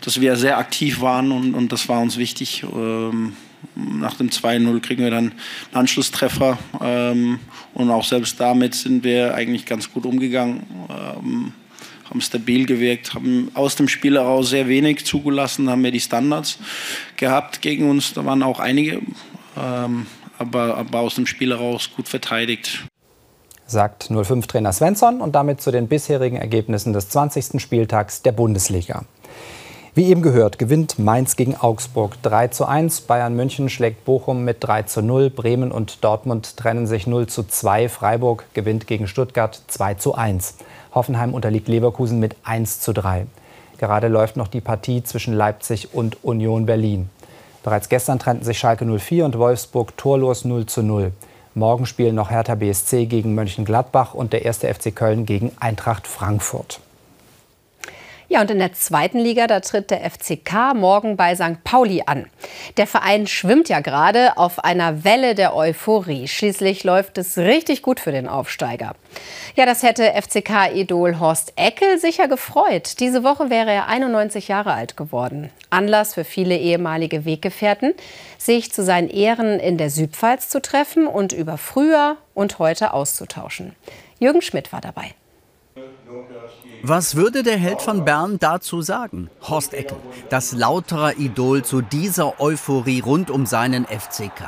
dass 0.05 0.21
wir 0.21 0.35
sehr 0.35 0.57
aktiv 0.57 1.01
waren 1.01 1.31
und, 1.31 1.53
und 1.53 1.71
das 1.71 1.89
war 1.89 1.99
uns 1.99 2.17
wichtig. 2.17 2.63
Ähm 2.73 3.33
nach 3.75 4.15
dem 4.15 4.29
2-0 4.29 4.79
kriegen 4.81 5.03
wir 5.03 5.11
dann 5.11 5.31
einen 5.31 5.33
Anschlusstreffer. 5.73 6.57
Ähm, 6.81 7.39
und 7.73 7.89
auch 7.89 8.03
selbst 8.03 8.39
damit 8.39 8.75
sind 8.75 9.03
wir 9.03 9.33
eigentlich 9.33 9.65
ganz 9.65 9.91
gut 9.91 10.05
umgegangen. 10.05 10.63
Ähm, 10.89 11.53
haben 12.09 12.21
stabil 12.21 12.65
gewirkt, 12.65 13.15
haben 13.15 13.49
aus 13.55 13.75
dem 13.75 13.87
Spiel 13.87 14.15
heraus 14.15 14.49
sehr 14.49 14.67
wenig 14.67 15.05
zugelassen, 15.05 15.69
haben 15.69 15.83
wir 15.83 15.91
die 15.91 15.99
Standards 15.99 16.59
gehabt 17.17 17.61
gegen 17.61 17.89
uns. 17.89 18.13
Da 18.13 18.25
waren 18.25 18.43
auch 18.43 18.59
einige, 18.59 19.01
ähm, 19.57 20.05
aber, 20.37 20.77
aber 20.77 20.99
aus 20.99 21.15
dem 21.15 21.25
Spiel 21.25 21.49
heraus 21.49 21.89
gut 21.95 22.07
verteidigt. 22.07 22.85
Sagt 23.65 24.11
05-Trainer 24.11 24.71
Svensson 24.71 25.19
und 25.19 25.33
damit 25.33 25.61
zu 25.61 25.71
den 25.71 25.87
bisherigen 25.87 26.37
Ergebnissen 26.37 26.93
des 26.93 27.09
20. 27.09 27.59
Spieltags 27.59 28.21
der 28.21 28.31
Bundesliga. 28.31 29.05
Wie 29.95 30.07
eben 30.07 30.21
gehört, 30.21 30.59
gewinnt 30.59 30.99
Mainz 30.99 31.37
gegen 31.37 31.55
Augsburg 31.55 32.21
3 32.21 32.49
zu 32.49 32.65
1. 32.65 32.99
Bayern 32.99 33.33
München 33.33 33.69
schlägt 33.69 34.03
Bochum 34.03 34.43
mit 34.43 34.57
3 34.59 34.83
zu 34.83 35.01
0. 35.01 35.29
Bremen 35.29 35.71
und 35.71 36.03
Dortmund 36.03 36.57
trennen 36.57 36.85
sich 36.85 37.07
0 37.07 37.27
zu 37.27 37.43
2. 37.43 37.87
Freiburg 37.87 38.43
gewinnt 38.53 38.87
gegen 38.87 39.07
Stuttgart 39.07 39.57
2 39.67 39.93
zu 39.93 40.13
1. 40.13 40.55
Hoffenheim 40.93 41.33
unterliegt 41.33 41.69
Leverkusen 41.69 42.19
mit 42.19 42.35
1 42.43 42.81
zu 42.81 42.91
3. 42.91 43.25
Gerade 43.77 44.09
läuft 44.09 44.35
noch 44.35 44.49
die 44.49 44.59
Partie 44.59 45.01
zwischen 45.01 45.33
Leipzig 45.33 45.93
und 45.93 46.25
Union 46.25 46.65
Berlin. 46.65 47.09
Bereits 47.63 47.87
gestern 47.87 48.19
trennten 48.19 48.43
sich 48.43 48.59
Schalke 48.59 48.83
04 48.83 49.23
und 49.23 49.37
Wolfsburg 49.37 49.95
torlos 49.95 50.43
0 50.43 50.65
zu 50.65 50.83
0. 50.83 51.13
Morgen 51.53 51.85
spielen 51.85 52.15
noch 52.15 52.31
Hertha 52.31 52.55
BSC 52.55 53.05
gegen 53.05 53.33
Mönchengladbach 53.33 54.13
und 54.13 54.33
der 54.33 54.43
erste 54.43 54.67
FC 54.67 54.93
Köln 54.93 55.25
gegen 55.25 55.53
Eintracht 55.57 56.05
Frankfurt. 56.05 56.81
Ja, 58.27 58.41
und 58.41 58.49
in 58.49 58.57
der 58.57 58.73
zweiten 58.73 59.19
Liga, 59.19 59.45
da 59.45 59.59
tritt 59.59 59.91
der 59.91 60.09
FCK 60.09 60.73
morgen 60.73 61.15
bei 61.15 61.35
St. 61.35 61.63
Pauli 61.63 62.01
an. 62.05 62.25
Der 62.77 62.87
Verein 62.87 63.27
schwimmt 63.27 63.69
ja 63.69 63.81
gerade 63.81 64.37
auf 64.37 64.63
einer 64.63 65.03
Welle 65.03 65.35
der 65.35 65.55
Euphorie. 65.55 66.27
Schließlich 66.27 66.83
läuft 66.83 67.19
es 67.19 67.37
richtig 67.37 67.83
gut 67.83 67.99
für 67.99 68.11
den 68.11 68.27
Aufsteiger. 68.27 68.95
Ja, 69.55 69.67
das 69.67 69.83
hätte 69.83 70.13
FCK-Idol 70.19 71.19
Horst 71.19 71.53
Eckel 71.55 71.99
sicher 71.99 72.27
gefreut. 72.27 72.99
Diese 72.99 73.23
Woche 73.23 73.51
wäre 73.51 73.71
er 73.71 73.87
91 73.87 74.47
Jahre 74.47 74.73
alt 74.73 74.97
geworden. 74.97 75.51
Anlass 75.69 76.15
für 76.15 76.23
viele 76.23 76.57
ehemalige 76.57 77.25
Weggefährten, 77.25 77.93
sich 78.39 78.71
zu 78.73 78.83
seinen 78.83 79.09
Ehren 79.09 79.59
in 79.59 79.77
der 79.77 79.91
Südpfalz 79.91 80.49
zu 80.49 80.61
treffen 80.61 81.05
und 81.05 81.31
über 81.31 81.57
früher 81.57 82.17
und 82.33 82.57
heute 82.57 82.93
auszutauschen. 82.93 83.75
Jürgen 84.19 84.41
Schmidt 84.41 84.73
war 84.73 84.81
dabei. 84.81 85.13
Was 86.87 87.15
würde 87.15 87.41
der 87.41 87.57
Held 87.57 87.81
von 87.81 88.05
Bern 88.05 88.37
dazu 88.37 88.83
sagen? 88.83 89.31
Horst 89.41 89.73
Eckel, 89.73 89.97
das 90.29 90.51
lautere 90.51 91.13
Idol 91.13 91.65
zu 91.65 91.81
dieser 91.81 92.39
Euphorie 92.39 92.99
rund 92.99 93.31
um 93.31 93.47
seinen 93.47 93.85
FCK. 93.85 94.43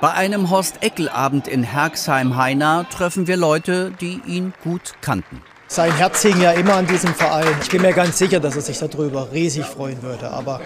Bei 0.00 0.10
einem 0.10 0.50
Horst 0.50 0.82
Eckel-Abend 0.82 1.46
in 1.46 1.62
Herxheim-Heina 1.62 2.82
treffen 2.90 3.28
wir 3.28 3.36
Leute, 3.36 3.92
die 4.00 4.20
ihn 4.26 4.54
gut 4.64 4.94
kannten. 5.02 5.40
Sein 5.68 5.94
Herz 5.94 6.22
hing 6.22 6.40
ja 6.40 6.50
immer 6.50 6.74
an 6.74 6.88
diesem 6.88 7.14
Verein. 7.14 7.54
Ich 7.62 7.68
bin 7.68 7.82
mir 7.82 7.92
ganz 7.92 8.18
sicher, 8.18 8.40
dass 8.40 8.56
er 8.56 8.62
sich 8.62 8.80
darüber 8.80 9.30
riesig 9.30 9.66
freuen 9.66 10.02
würde. 10.02 10.32
Aber 10.32 10.60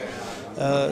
äh, 0.57 0.89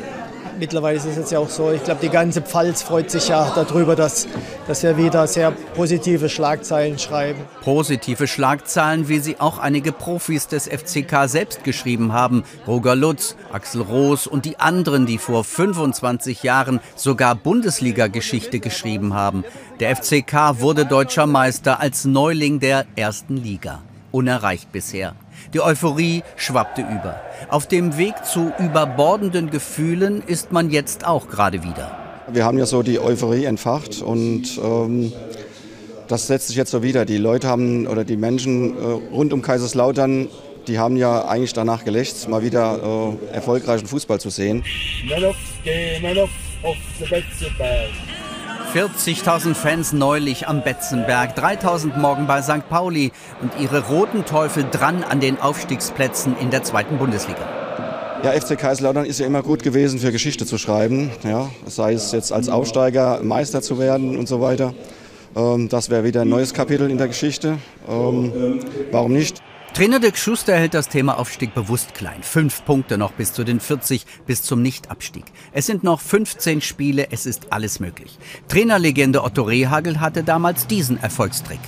mittlerweile 0.58 0.98
ist 0.98 1.04
es 1.04 1.16
jetzt 1.16 1.32
ja 1.32 1.38
auch 1.38 1.48
so, 1.48 1.72
ich 1.72 1.82
glaube, 1.82 2.00
die 2.00 2.08
ganze 2.08 2.42
Pfalz 2.42 2.82
freut 2.82 3.10
sich 3.10 3.28
ja 3.28 3.52
darüber, 3.54 3.96
dass, 3.96 4.26
dass 4.66 4.82
wir 4.82 4.96
wieder 4.96 5.26
sehr 5.26 5.52
positive 5.74 6.28
Schlagzeilen 6.28 6.98
schreiben. 6.98 7.40
Positive 7.62 8.26
Schlagzeilen, 8.26 9.08
wie 9.08 9.18
sie 9.18 9.40
auch 9.40 9.58
einige 9.58 9.92
Profis 9.92 10.46
des 10.48 10.68
FCK 10.68 11.28
selbst 11.28 11.64
geschrieben 11.64 12.12
haben. 12.12 12.44
Roger 12.66 12.96
Lutz, 12.96 13.36
Axel 13.52 13.82
Roos 13.82 14.26
und 14.26 14.44
die 14.44 14.58
anderen, 14.58 15.06
die 15.06 15.18
vor 15.18 15.44
25 15.44 16.42
Jahren 16.42 16.80
sogar 16.94 17.34
Bundesliga-Geschichte 17.34 18.60
geschrieben 18.60 19.14
haben. 19.14 19.44
Der 19.80 19.94
FCK 19.96 20.60
wurde 20.60 20.86
deutscher 20.86 21.26
Meister 21.26 21.80
als 21.80 22.04
Neuling 22.04 22.60
der 22.60 22.86
ersten 22.96 23.36
Liga. 23.36 23.82
Unerreicht 24.10 24.72
bisher. 24.72 25.14
Die 25.54 25.60
Euphorie 25.60 26.22
schwappte 26.36 26.82
über. 26.82 27.20
Auf 27.48 27.66
dem 27.66 27.96
Weg 27.96 28.24
zu 28.24 28.52
überbordenden 28.58 29.50
Gefühlen 29.50 30.22
ist 30.26 30.52
man 30.52 30.70
jetzt 30.70 31.06
auch 31.06 31.28
gerade 31.28 31.62
wieder. 31.62 31.96
Wir 32.30 32.44
haben 32.44 32.58
ja 32.58 32.66
so 32.66 32.82
die 32.82 33.00
Euphorie 33.00 33.46
entfacht 33.46 34.02
und 34.02 34.60
ähm, 34.62 35.12
das 36.08 36.26
setzt 36.26 36.48
sich 36.48 36.56
jetzt 36.56 36.70
so 36.70 36.82
wieder. 36.82 37.04
Die 37.04 37.16
Leute 37.16 37.48
haben 37.48 37.86
oder 37.86 38.04
die 38.04 38.16
Menschen 38.16 38.76
äh, 38.76 38.80
rund 39.14 39.32
um 39.32 39.40
Kaiserslautern, 39.40 40.28
die 40.66 40.78
haben 40.78 40.96
ja 40.96 41.26
eigentlich 41.26 41.54
danach 41.54 41.84
gelächzt, 41.84 42.28
mal 42.28 42.42
wieder 42.42 43.16
äh, 43.32 43.34
erfolgreichen 43.34 43.86
Fußball 43.86 44.20
zu 44.20 44.28
sehen. 44.28 44.62
Man 45.08 45.24
of 45.24 45.36
the, 45.64 46.02
man 46.02 46.18
of, 46.18 46.30
of 46.62 46.76
40.000 48.74 49.54
Fans 49.54 49.94
neulich 49.94 50.46
am 50.46 50.62
Betzenberg, 50.62 51.38
3.000 51.38 51.98
morgen 51.98 52.26
bei 52.26 52.42
St. 52.42 52.68
Pauli 52.68 53.12
und 53.40 53.52
ihre 53.58 53.86
roten 53.88 54.26
Teufel 54.26 54.66
dran 54.70 55.02
an 55.04 55.20
den 55.20 55.40
Aufstiegsplätzen 55.40 56.36
in 56.38 56.50
der 56.50 56.64
zweiten 56.64 56.98
Bundesliga. 56.98 57.40
Ja, 58.22 58.32
FC 58.32 58.58
Kaiserslautern 58.58 59.06
ist 59.06 59.20
ja 59.20 59.26
immer 59.26 59.42
gut 59.42 59.62
gewesen, 59.62 59.98
für 59.98 60.12
Geschichte 60.12 60.44
zu 60.44 60.58
schreiben. 60.58 61.10
Ja, 61.24 61.48
sei 61.66 61.94
es 61.94 62.12
jetzt 62.12 62.30
als 62.30 62.50
Aufsteiger 62.50 63.20
Meister 63.22 63.62
zu 63.62 63.78
werden 63.78 64.18
und 64.18 64.28
so 64.28 64.42
weiter. 64.42 64.74
Ähm, 65.34 65.70
das 65.70 65.88
wäre 65.88 66.04
wieder 66.04 66.22
ein 66.22 66.28
neues 66.28 66.52
Kapitel 66.52 66.90
in 66.90 66.98
der 66.98 67.08
Geschichte. 67.08 67.56
Ähm, 67.88 68.60
warum 68.90 69.14
nicht? 69.14 69.40
Trainer 69.78 70.00
Dirk 70.00 70.18
Schuster 70.18 70.56
hält 70.56 70.74
das 70.74 70.88
Thema 70.88 71.20
Aufstieg 71.20 71.54
bewusst 71.54 71.94
klein. 71.94 72.24
Fünf 72.24 72.64
Punkte 72.64 72.98
noch 72.98 73.12
bis 73.12 73.32
zu 73.32 73.44
den 73.44 73.60
40, 73.60 74.06
bis 74.26 74.42
zum 74.42 74.60
Nichtabstieg. 74.60 75.22
Es 75.52 75.66
sind 75.66 75.84
noch 75.84 76.00
15 76.00 76.62
Spiele, 76.62 77.12
es 77.12 77.26
ist 77.26 77.52
alles 77.52 77.78
möglich. 77.78 78.18
Trainerlegende 78.48 79.22
Otto 79.22 79.42
Rehagel 79.42 80.00
hatte 80.00 80.24
damals 80.24 80.66
diesen 80.66 81.00
Erfolgstrick. 81.00 81.60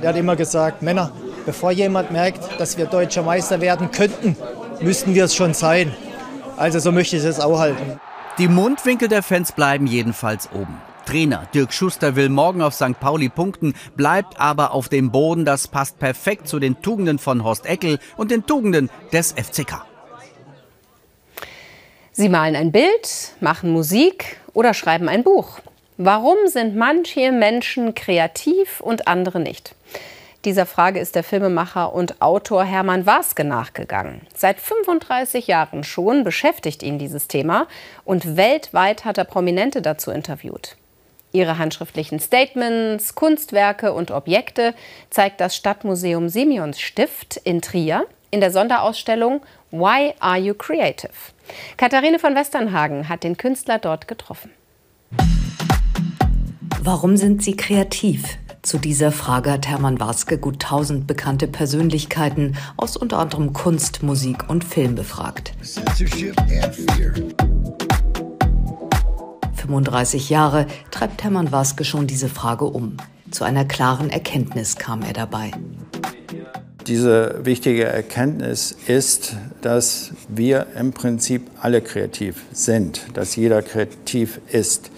Er 0.00 0.10
hat 0.10 0.16
immer 0.16 0.36
gesagt, 0.36 0.82
Männer, 0.82 1.10
bevor 1.44 1.72
jemand 1.72 2.12
merkt, 2.12 2.60
dass 2.60 2.78
wir 2.78 2.86
deutscher 2.86 3.24
Meister 3.24 3.60
werden 3.60 3.90
könnten, 3.90 4.36
müssten 4.80 5.12
wir 5.12 5.24
es 5.24 5.34
schon 5.34 5.54
sein. 5.54 5.92
Also 6.56 6.78
so 6.78 6.92
möchte 6.92 7.16
ich 7.16 7.24
es 7.24 7.40
auch 7.40 7.58
halten. 7.58 7.98
Die 8.38 8.46
Mundwinkel 8.46 9.08
der 9.08 9.24
Fans 9.24 9.50
bleiben 9.50 9.88
jedenfalls 9.88 10.48
oben. 10.52 10.80
Trainer 11.08 11.48
Dirk 11.54 11.72
Schuster 11.72 12.16
will 12.16 12.28
morgen 12.28 12.60
auf 12.60 12.74
St. 12.74 13.00
Pauli 13.00 13.30
punkten, 13.30 13.72
bleibt 13.96 14.38
aber 14.38 14.72
auf 14.74 14.90
dem 14.90 15.10
Boden. 15.10 15.46
Das 15.46 15.66
passt 15.66 15.98
perfekt 15.98 16.46
zu 16.46 16.58
den 16.58 16.82
Tugenden 16.82 17.18
von 17.18 17.44
Horst 17.44 17.64
Eckel 17.64 17.98
und 18.18 18.30
den 18.30 18.44
Tugenden 18.44 18.90
des 19.10 19.32
FCK. 19.32 19.86
Sie 22.12 22.28
malen 22.28 22.54
ein 22.54 22.72
Bild, 22.72 23.32
machen 23.40 23.70
Musik 23.70 24.36
oder 24.52 24.74
schreiben 24.74 25.08
ein 25.08 25.24
Buch. 25.24 25.60
Warum 25.96 26.36
sind 26.44 26.76
manche 26.76 27.32
Menschen 27.32 27.94
kreativ 27.94 28.82
und 28.82 29.08
andere 29.08 29.40
nicht? 29.40 29.74
Dieser 30.44 30.66
Frage 30.66 31.00
ist 31.00 31.14
der 31.14 31.24
Filmemacher 31.24 31.94
und 31.94 32.20
Autor 32.20 32.64
Hermann 32.64 33.06
Waske 33.06 33.44
nachgegangen. 33.44 34.20
Seit 34.34 34.60
35 34.60 35.46
Jahren 35.46 35.84
schon 35.84 36.22
beschäftigt 36.22 36.82
ihn 36.82 36.98
dieses 36.98 37.28
Thema 37.28 37.66
und 38.04 38.36
weltweit 38.36 39.06
hat 39.06 39.16
er 39.16 39.24
Prominente 39.24 39.80
dazu 39.80 40.10
interviewt. 40.10 40.76
Ihre 41.32 41.58
handschriftlichen 41.58 42.20
Statements, 42.20 43.14
Kunstwerke 43.14 43.92
und 43.92 44.10
Objekte 44.10 44.74
zeigt 45.10 45.40
das 45.40 45.54
Stadtmuseum 45.54 46.28
Simeons 46.28 46.80
Stift 46.80 47.36
in 47.44 47.60
Trier 47.60 48.06
in 48.30 48.40
der 48.40 48.50
Sonderausstellung 48.50 49.42
Why 49.70 50.14
Are 50.20 50.38
You 50.38 50.54
Creative? 50.54 51.12
Katharine 51.76 52.18
von 52.18 52.34
Westernhagen 52.34 53.08
hat 53.08 53.24
den 53.24 53.36
Künstler 53.36 53.78
dort 53.78 54.08
getroffen. 54.08 54.50
Warum 56.80 57.16
sind 57.16 57.42
Sie 57.42 57.56
kreativ? 57.56 58.38
Zu 58.62 58.78
dieser 58.78 59.12
Frage 59.12 59.52
hat 59.52 59.66
Hermann 59.66 60.00
Waske 60.00 60.38
gut 60.38 60.60
tausend 60.60 61.06
bekannte 61.06 61.46
Persönlichkeiten 61.46 62.56
aus 62.76 62.96
unter 62.96 63.18
anderem 63.18 63.52
Kunst, 63.52 64.02
Musik 64.02 64.48
und 64.48 64.64
Film 64.64 64.94
befragt. 64.94 65.52
35 69.68 70.30
Jahre 70.30 70.66
treibt 70.90 71.22
Hermann 71.22 71.52
Waske 71.52 71.84
schon 71.84 72.06
diese 72.06 72.30
Frage 72.30 72.64
um. 72.64 72.96
Zu 73.30 73.44
einer 73.44 73.66
klaren 73.66 74.08
Erkenntnis 74.08 74.76
kam 74.76 75.02
er 75.02 75.12
dabei. 75.12 75.50
Diese 76.86 77.44
wichtige 77.44 77.84
Erkenntnis 77.84 78.74
ist, 78.86 79.36
dass 79.60 80.12
wir 80.26 80.68
im 80.78 80.92
Prinzip 80.92 81.50
alle 81.60 81.82
kreativ 81.82 82.44
sind, 82.50 83.02
dass 83.12 83.36
jeder 83.36 83.60
kreativ 83.62 84.40
ist. 84.50 84.90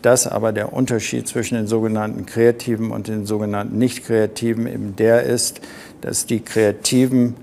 dass 0.00 0.28
aber 0.28 0.52
der 0.52 0.72
Unterschied 0.72 1.26
zwischen 1.26 1.56
den 1.56 1.66
sogenannten 1.66 2.24
Kreativen 2.24 2.92
und 2.92 3.08
den 3.08 3.26
sogenannten 3.26 3.78
Nicht-Kreativen 3.78 4.68
eben 4.68 4.94
der 4.94 5.24
ist, 5.24 5.60
dass 6.02 6.24
die 6.24 6.38
kreativen 6.38 7.34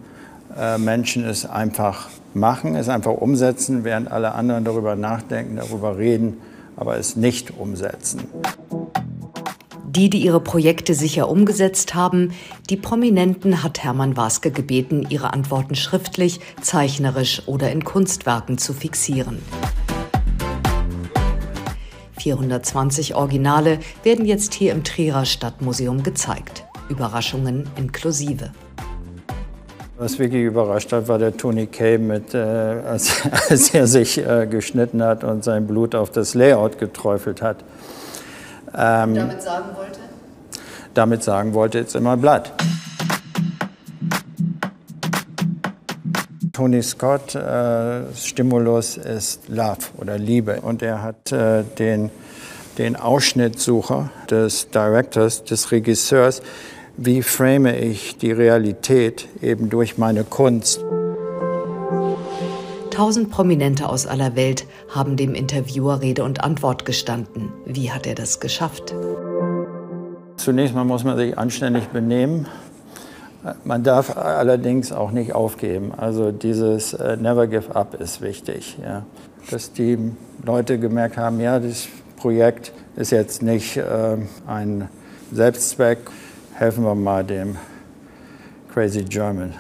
äh, 0.58 0.78
Menschen 0.78 1.26
es 1.26 1.46
einfach 1.46 2.08
machen, 2.34 2.78
es 2.78 2.88
einfach 2.88 3.12
umsetzen, 3.12 3.84
während 3.84 4.10
alle 4.10 4.36
anderen 4.36 4.64
darüber 4.64 4.96
nachdenken, 4.96 5.58
darüber 5.58 5.98
reden, 5.98 6.38
aber 6.76 6.98
es 6.98 7.16
nicht 7.16 7.58
umsetzen. 7.58 8.22
Die, 9.96 10.10
die 10.10 10.26
ihre 10.26 10.42
Projekte 10.42 10.94
sicher 10.94 11.30
umgesetzt 11.30 11.96
haben, 11.96 12.34
die 12.70 12.76
Prominenten 12.76 13.64
hat 13.64 13.82
Hermann 13.82 14.18
Waske 14.18 14.52
gebeten, 14.52 15.08
ihre 15.10 15.32
Antworten 15.32 15.76
schriftlich, 15.76 16.42
zeichnerisch 16.60 17.44
oder 17.46 17.72
in 17.72 17.86
Kunstwerken 17.86 18.58
zu 18.58 18.74
fixieren. 18.74 19.40
420 22.18 23.16
Originale 23.16 23.80
werden 24.04 24.26
jetzt 24.26 24.54
hier 24.54 24.74
im 24.74 24.84
Trierer 24.84 25.26
Stadtmuseum 25.26 26.04
gezeigt. 26.04 26.66
Überraschungen 26.90 27.70
inklusive. 27.78 28.52
Was 29.98 30.20
wirklich 30.20 30.44
überrascht 30.44 30.92
hat, 30.92 31.08
war 31.08 31.18
der 31.20 31.38
Tony 31.38 31.68
Kay, 31.68 31.98
mit, 31.98 32.34
äh, 32.34 32.38
als, 32.38 33.22
als, 33.50 33.74
er 33.74 33.88
sich 33.88 34.18
äh, 34.18 34.46
geschnitten 34.46 35.02
hat 35.02 35.24
und 35.24 35.46
sein 35.46 35.68
Blut 35.68 35.96
auf 35.96 36.10
das 36.10 36.34
Layout 36.34 36.78
geträufelt 36.78 37.42
hat. 37.42 37.64
Ähm, 38.78 39.16
damit 39.16 39.42
sagen 39.42 39.66
wollte? 39.74 40.00
Damit 40.94 41.24
sagen 41.24 41.54
wollte, 41.54 41.80
it's 41.80 41.96
immer 41.96 42.18
Blatt. 42.18 42.52
Tony 46.52 46.84
Scott, 46.84 47.34
äh, 47.36 48.02
Stimulus 48.16 48.98
ist 48.98 49.48
Love 49.48 49.78
oder 49.98 50.18
Liebe. 50.18 50.60
Und 50.60 50.82
er 50.82 51.04
hat 51.04 51.32
äh, 51.32 51.64
den, 51.80 52.12
den 52.78 52.98
Ausschnittsucher 52.98 54.10
des 54.30 54.70
Directors, 54.72 55.46
des 55.46 55.72
Regisseurs, 55.72 56.42
wie 56.98 57.22
frame 57.22 57.68
ich 57.68 58.18
die 58.18 58.32
Realität 58.32 59.28
eben 59.42 59.70
durch 59.70 59.98
meine 59.98 60.24
Kunst. 60.24 60.84
Tausend 62.90 63.30
Prominente 63.30 63.90
aus 63.90 64.08
aller 64.08 64.38
Welt 64.38 64.66
haben 64.90 65.18
dem 65.18 65.36
Interviewer 65.36 66.02
Rede 66.02 66.24
und 66.24 66.44
Antwort 66.44 66.86
gestanden. 66.86 67.52
Wie 67.66 67.92
hat 67.92 68.08
er 68.08 68.16
das 68.16 68.40
geschafft? 68.40 68.96
Zunächst 70.38 70.74
mal 70.74 70.86
muss 70.86 71.04
man 71.04 71.18
sich 71.18 71.38
anständig 71.38 71.88
benehmen. 71.88 72.48
Man 73.64 73.84
darf 73.84 74.16
allerdings 74.16 74.92
auch 74.92 75.12
nicht 75.12 75.36
aufgeben. 75.36 75.92
Also 75.96 76.32
dieses 76.32 76.94
äh, 76.94 77.18
Never 77.18 77.48
Give 77.48 77.76
Up 77.76 78.00
ist 78.00 78.22
wichtig. 78.22 78.78
Ja. 78.82 79.06
Dass 79.52 79.74
die 79.74 79.98
Leute 80.44 80.80
gemerkt 80.80 81.18
haben, 81.18 81.40
ja, 81.40 81.60
das 81.60 81.88
Projekt 82.16 82.72
ist 82.96 83.12
jetzt 83.12 83.44
nicht 83.44 83.78
äh, 83.78 84.18
ein 84.48 84.88
Selbstzweck. 85.32 86.00
Helfen 86.58 86.86
wir 86.86 86.96
mal 86.96 87.26
dem 87.26 87.58
Crazy 88.74 89.04
German. 89.04 89.54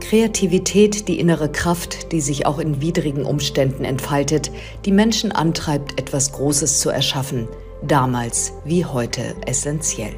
Kreativität, 0.00 1.08
die 1.08 1.18
innere 1.18 1.50
Kraft, 1.50 2.12
die 2.12 2.20
sich 2.20 2.44
auch 2.44 2.58
in 2.58 2.82
widrigen 2.82 3.24
Umständen 3.24 3.86
entfaltet, 3.86 4.50
die 4.84 4.92
Menschen 4.92 5.32
antreibt, 5.32 5.98
etwas 5.98 6.32
Großes 6.32 6.80
zu 6.80 6.90
erschaffen, 6.90 7.48
damals 7.80 8.52
wie 8.66 8.84
heute 8.84 9.22
essentiell. 9.46 10.12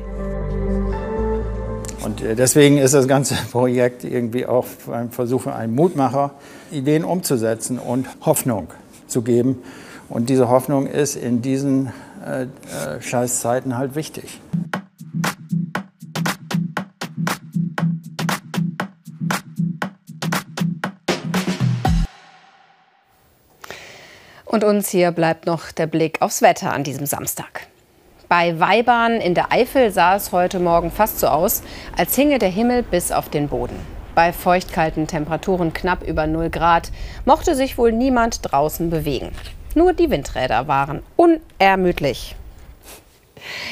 Und 2.05 2.21
äh, 2.21 2.35
deswegen 2.35 2.79
ist 2.79 2.93
das 2.93 3.07
ganze 3.07 3.37
Projekt 3.53 4.03
irgendwie 4.03 4.47
auch 4.47 4.67
ein 4.91 5.13
Versuch, 5.13 5.47
einen 5.47 5.77
Mutmacher, 5.77 6.33
Ideen 6.73 7.05
umzusetzen 7.05 7.79
und 7.79 8.09
Hoffnung 8.23 8.67
zu 9.07 9.23
geben. 9.23 9.63
Und 10.09 10.31
diese 10.31 10.49
Hoffnung 10.49 10.89
ist 10.89 11.15
in 11.15 11.43
diesen 11.43 11.93
äh, 12.27 12.43
äh, 12.43 13.01
Scheißzeiten 13.01 13.79
halt 13.79 13.95
wichtig. 13.95 14.41
Und 24.55 24.63
uns 24.63 24.89
hier 24.89 25.11
bleibt 25.11 25.47
noch 25.47 25.73
der 25.73 25.89
Blick 25.89 26.23
aufs 26.23 26.41
Wetter 26.41 26.73
an 26.73 26.85
diesem 26.85 27.07
Samstag. 27.07 27.67
Bei 28.29 28.61
Weibahn 28.61 29.15
in 29.15 29.35
der 29.35 29.51
Eifel 29.51 29.91
sah 29.91 30.15
es 30.15 30.31
heute 30.31 30.61
Morgen 30.61 30.93
fast 30.93 31.19
so 31.19 31.27
aus, 31.27 31.65
als 31.99 32.15
hinge 32.15 32.39
der 32.39 32.51
Himmel 32.51 32.85
bis 32.85 33.11
auf 33.11 33.29
den 33.29 33.49
Boden. 33.49 33.75
Bei 34.15 34.33
feuchtkalten 34.33 35.09
Temperaturen 35.09 35.75
knapp 35.75 36.05
über 36.05 36.29
0 36.29 36.51
Grad 36.51 36.93
mochte 37.25 37.57
sich 37.57 37.79
wohl 37.79 37.91
niemand 37.91 38.39
draußen 38.43 38.91
bewegen. 38.91 39.33
Nur 39.75 39.93
die 39.93 40.09
Windräder 40.09 40.69
waren 40.69 41.03
unermüdlich. 41.17 42.37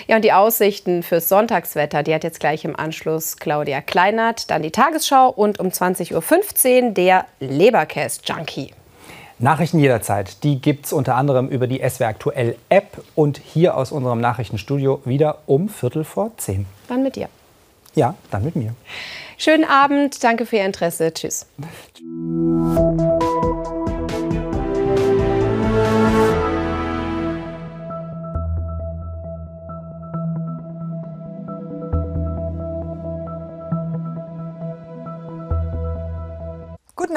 Ja, 0.08 0.16
und 0.16 0.24
die 0.24 0.32
Aussichten 0.32 1.04
fürs 1.04 1.28
Sonntagswetter, 1.28 2.02
die 2.02 2.12
hat 2.12 2.24
jetzt 2.24 2.40
gleich 2.40 2.64
im 2.64 2.74
Anschluss 2.74 3.36
Claudia 3.36 3.82
Kleinert, 3.82 4.50
dann 4.50 4.64
die 4.64 4.72
Tagesschau 4.72 5.28
und 5.28 5.60
um 5.60 5.68
20.15 5.68 6.82
Uhr 6.82 6.90
der 6.90 7.26
Leberkäse-Junkie. 7.38 8.72
Nachrichten 9.42 9.80
jederzeit, 9.80 10.44
die 10.44 10.60
gibt 10.60 10.86
es 10.86 10.92
unter 10.92 11.16
anderem 11.16 11.48
über 11.48 11.66
die 11.66 11.82
SW 11.86 12.04
Aktuell 12.04 12.56
App 12.68 13.02
und 13.16 13.38
hier 13.38 13.76
aus 13.76 13.90
unserem 13.90 14.20
Nachrichtenstudio 14.20 15.02
wieder 15.04 15.38
um 15.46 15.68
Viertel 15.68 16.04
vor 16.04 16.30
zehn. 16.36 16.66
Dann 16.86 17.02
mit 17.02 17.16
dir. 17.16 17.28
Ja, 17.96 18.14
dann 18.30 18.44
mit 18.44 18.54
mir. 18.54 18.74
Schönen 19.38 19.64
Abend, 19.64 20.22
danke 20.22 20.46
für 20.46 20.56
Ihr 20.56 20.64
Interesse. 20.64 21.12
Tschüss. 21.12 21.46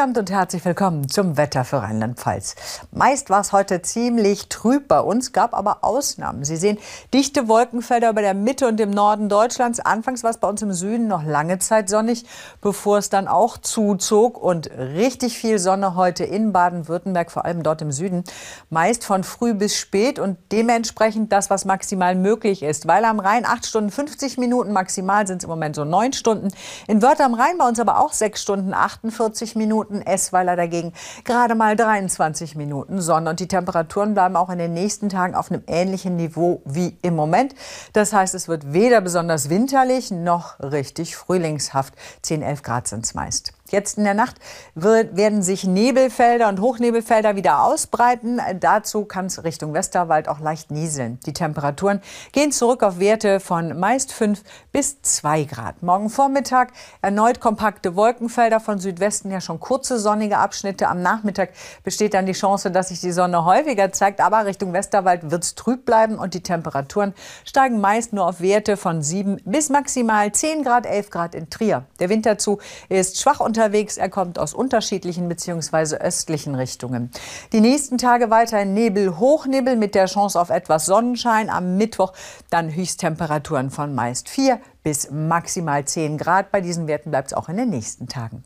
Abend 0.06 0.20
und 0.20 0.30
herzlich 0.30 0.64
willkommen 0.64 1.10
zum 1.10 1.36
Wetter 1.36 1.66
für 1.66 1.82
Rheinland-Pfalz. 1.82 2.56
Meist 2.92 3.32
war 3.32 3.42
es 3.42 3.52
heute 3.52 3.82
ziemlich 3.82 4.50
trüb 4.50 4.88
bei 4.88 5.00
uns, 5.00 5.34
gab 5.34 5.56
aber 5.56 5.84
Ausnahmen. 5.84 6.44
Sie 6.44 6.58
sehen 6.58 6.78
dichte 7.12 7.48
Wolkenfelder 7.48 8.12
über 8.12 8.22
der 8.22 8.36
Mitte 8.36 8.68
und 8.68 8.78
dem 8.78 8.92
Norden 8.92 9.30
Deutschlands. 9.30 9.80
Anfangs 9.80 10.24
war 10.24 10.30
es 10.30 10.38
bei 10.38 10.48
uns 10.48 10.62
im 10.62 10.74
Süden 10.74 11.08
noch 11.08 11.24
lange 11.24 11.58
Zeit 11.58 11.90
sonnig, 11.90 12.24
bevor 12.62 13.00
es 13.00 13.10
dann 13.10 13.28
auch 13.28 13.58
zuzog 13.58 14.38
und 14.38 14.70
richtig 14.70 15.40
viel 15.40 15.58
Sonne 15.58 15.96
heute 15.96 16.24
in 16.24 16.54
Baden-Württemberg, 16.54 17.32
vor 17.32 17.44
allem 17.44 17.64
dort 17.64 17.82
im 17.82 17.92
Süden. 17.92 18.26
Meist 18.70 19.06
von 19.06 19.24
früh 19.24 19.56
bis 19.56 19.76
spät 19.76 20.20
und 20.20 20.38
dementsprechend 20.52 21.32
das, 21.32 21.50
was 21.50 21.66
maximal 21.66 22.14
möglich 22.14 22.62
ist. 22.62 22.86
Weil 22.86 23.06
am 23.06 23.20
Rhein 23.20 23.44
8 23.44 23.66
Stunden 23.66 23.90
50 23.90 24.38
Minuten, 24.38 24.72
maximal 24.72 25.26
sind 25.26 25.38
es 25.38 25.46
im 25.46 25.50
Moment 25.50 25.76
so 25.76 25.84
9 25.84 26.14
Stunden. 26.14 26.50
In 26.86 27.02
Wörth 27.02 27.22
am 27.22 27.34
Rhein 27.34 27.58
bei 27.58 27.68
uns 27.68 27.80
aber 27.80 28.00
auch 28.00 28.14
6 28.14 28.40
Stunden 28.40 28.76
48 28.76 29.56
Minuten. 29.56 29.95
Minuten, 29.96 30.02
Essweiler 30.02 30.56
dagegen 30.56 30.94
gerade 31.24 31.56
mal 31.56 31.76
23 31.76 32.56
Minuten 32.56 33.02
Sonne. 33.02 33.30
Und 33.30 33.40
die 33.40 33.48
Temperaturen 33.48 34.14
bleiben 34.14 34.36
auch 34.36 34.50
in 34.50 34.58
den 34.58 34.74
nächsten 34.74 35.10
Tagen 35.10 35.36
auf 35.36 35.52
einem 35.52 35.64
ähnlichen 35.68 36.16
Niveau 36.16 36.62
wie 36.66 36.98
im 37.02 37.16
Moment. 37.16 37.56
Das 37.94 38.14
heißt, 38.14 38.36
es 38.36 38.48
wird 38.48 38.74
weder 38.74 39.02
besonders 39.02 39.50
winterlich 39.50 40.12
noch 40.12 40.60
richtig 40.60 41.16
frühlingshaft. 41.16 41.94
10, 42.22 42.42
11 42.42 42.64
Grad 42.64 42.88
sind 42.88 43.06
es 43.06 43.14
meist. 43.14 43.54
Jetzt 43.72 43.98
in 43.98 44.04
der 44.04 44.14
Nacht 44.14 44.36
wird, 44.76 45.18
werden 45.18 45.42
sich 45.42 45.64
Nebelfelder 45.64 46.50
und 46.50 46.62
Hochnebelfelder 46.62 47.36
wieder 47.36 47.64
ausbreiten. 47.64 48.40
Dazu 48.60 49.06
kann 49.06 49.26
es 49.26 49.44
Richtung 49.44 49.74
Westerwald 49.74 50.30
auch 50.30 50.40
leicht 50.40 50.70
nieseln. 50.70 51.20
Die 51.26 51.34
Temperaturen 51.34 52.00
gehen 52.32 52.52
zurück 52.52 52.84
auf 52.84 53.00
Werte 53.00 53.40
von 53.40 53.80
meist 53.80 54.14
5 54.14 54.44
bis 54.72 55.02
2 55.02 55.46
Grad. 55.46 55.82
Morgen 55.82 56.12
Vormittag 56.12 56.74
erneut 57.02 57.40
kompakte 57.40 57.96
Wolkenfelder, 57.96 58.60
von 58.60 58.78
Südwesten 58.78 59.32
ja 59.32 59.42
schon 59.42 59.60
kurze 59.60 59.98
sonnige 59.98 60.38
Abschnitte. 60.38 60.88
Am 60.88 61.02
Nachmittag 61.02 61.50
besteht 61.84 62.14
dann 62.14 62.28
die 62.28 62.34
Chance, 62.34 62.70
dass 62.70 62.90
sich 62.90 63.02
die 63.02 63.12
Sonne 63.12 63.46
häufiger 63.46 63.92
zeigt. 63.92 64.22
Aber 64.22 64.46
Richtung 64.46 64.74
Westerwald 64.74 65.32
wird 65.32 65.44
es 65.44 65.56
trüb 65.56 65.86
bleiben 65.86 66.20
und 66.20 66.36
die 66.36 66.44
Temperaturen 66.44 67.16
steigen 67.44 67.82
meist 67.82 68.14
nur 68.14 68.28
auf 68.28 68.42
Werte 68.42 68.78
von 68.78 69.02
7 69.02 69.42
bis 69.44 69.70
maximal 69.70 70.32
10 70.32 70.64
Grad, 70.64 70.86
11 70.86 71.10
Grad 71.10 71.34
in 71.34 71.50
Trier. 71.50 71.86
Der 72.00 72.10
Wind 72.10 72.28
dazu 72.28 72.60
ist 72.90 73.20
schwach 73.20 73.40
und 73.40 73.55
unterwegs. 73.56 73.96
Er 73.96 74.10
kommt 74.10 74.38
aus 74.38 74.54
unterschiedlichen 74.54 75.30
bzw. 75.30 75.96
östlichen 75.96 76.56
Richtungen. 76.56 77.10
Die 77.54 77.62
nächsten 77.62 77.98
Tage 77.98 78.30
weiterhin 78.30 78.74
Nebel, 78.74 79.18
Hochnebel 79.18 79.78
mit 79.78 79.96
der 79.96 80.08
Chance 80.08 80.40
auf 80.40 80.50
etwas 80.50 80.86
Sonnenschein. 80.86 81.50
Am 81.50 81.78
Mittwoch 81.78 82.12
dann 82.50 82.74
Höchsttemperaturen 82.74 83.70
von 83.70 83.96
meist 83.96 84.28
4 84.28 84.60
bis 84.84 85.10
maximal 85.10 85.86
10 85.86 86.18
Grad. 86.18 86.52
Bei 86.52 86.60
diesen 86.60 86.88
Werten 86.88 87.12
bleibt 87.12 87.30
es 87.30 87.34
auch 87.34 87.48
in 87.48 87.56
den 87.56 87.70
nächsten 87.70 88.08
Tagen. 88.08 88.44